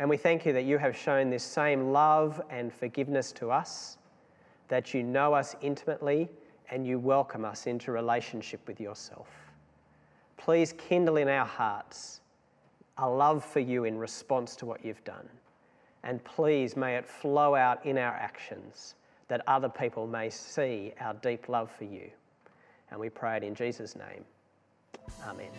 And 0.00 0.10
we 0.10 0.16
thank 0.16 0.44
you 0.44 0.52
that 0.54 0.64
you 0.64 0.76
have 0.76 0.96
shown 0.96 1.30
this 1.30 1.44
same 1.44 1.92
love 1.92 2.42
and 2.50 2.72
forgiveness 2.72 3.30
to 3.34 3.52
us, 3.52 3.96
that 4.66 4.92
you 4.92 5.04
know 5.04 5.34
us 5.34 5.54
intimately 5.62 6.28
and 6.68 6.84
you 6.84 6.98
welcome 6.98 7.44
us 7.44 7.68
into 7.68 7.92
relationship 7.92 8.66
with 8.66 8.80
yourself. 8.80 9.28
Please 10.36 10.72
kindle 10.72 11.16
in 11.16 11.28
our 11.28 11.46
hearts 11.46 12.22
a 12.98 13.08
love 13.08 13.44
for 13.44 13.60
you 13.60 13.84
in 13.84 13.98
response 13.98 14.56
to 14.56 14.66
what 14.66 14.84
you've 14.84 15.04
done. 15.04 15.28
And 16.02 16.24
please 16.24 16.76
may 16.76 16.96
it 16.96 17.06
flow 17.06 17.54
out 17.54 17.86
in 17.86 17.96
our 17.98 18.14
actions 18.14 18.96
that 19.28 19.42
other 19.46 19.68
people 19.68 20.08
may 20.08 20.28
see 20.28 20.92
our 21.00 21.14
deep 21.14 21.48
love 21.48 21.70
for 21.70 21.84
you. 21.84 22.10
And 22.90 23.00
we 23.00 23.08
pray 23.08 23.36
it 23.36 23.42
in 23.42 23.54
Jesus' 23.54 23.96
name. 23.96 24.24
Amen. 25.26 25.50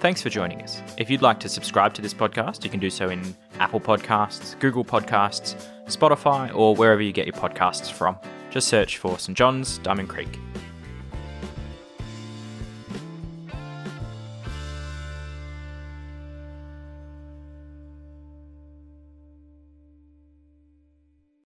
Thanks 0.00 0.20
for 0.20 0.30
joining 0.30 0.62
us. 0.62 0.82
If 0.96 1.10
you'd 1.10 1.22
like 1.22 1.38
to 1.40 1.48
subscribe 1.48 1.94
to 1.94 2.02
this 2.02 2.12
podcast, 2.12 2.64
you 2.64 2.70
can 2.70 2.80
do 2.80 2.90
so 2.90 3.08
in 3.08 3.36
Apple 3.60 3.80
Podcasts, 3.80 4.58
Google 4.58 4.84
Podcasts, 4.84 5.54
Spotify, 5.86 6.52
or 6.52 6.74
wherever 6.74 7.00
you 7.00 7.12
get 7.12 7.26
your 7.26 7.36
podcasts 7.36 7.90
from. 7.90 8.18
Just 8.50 8.66
search 8.66 8.98
for 8.98 9.18
St. 9.18 9.38
John's 9.38 9.78
Diamond 9.78 10.08
Creek. 10.08 10.40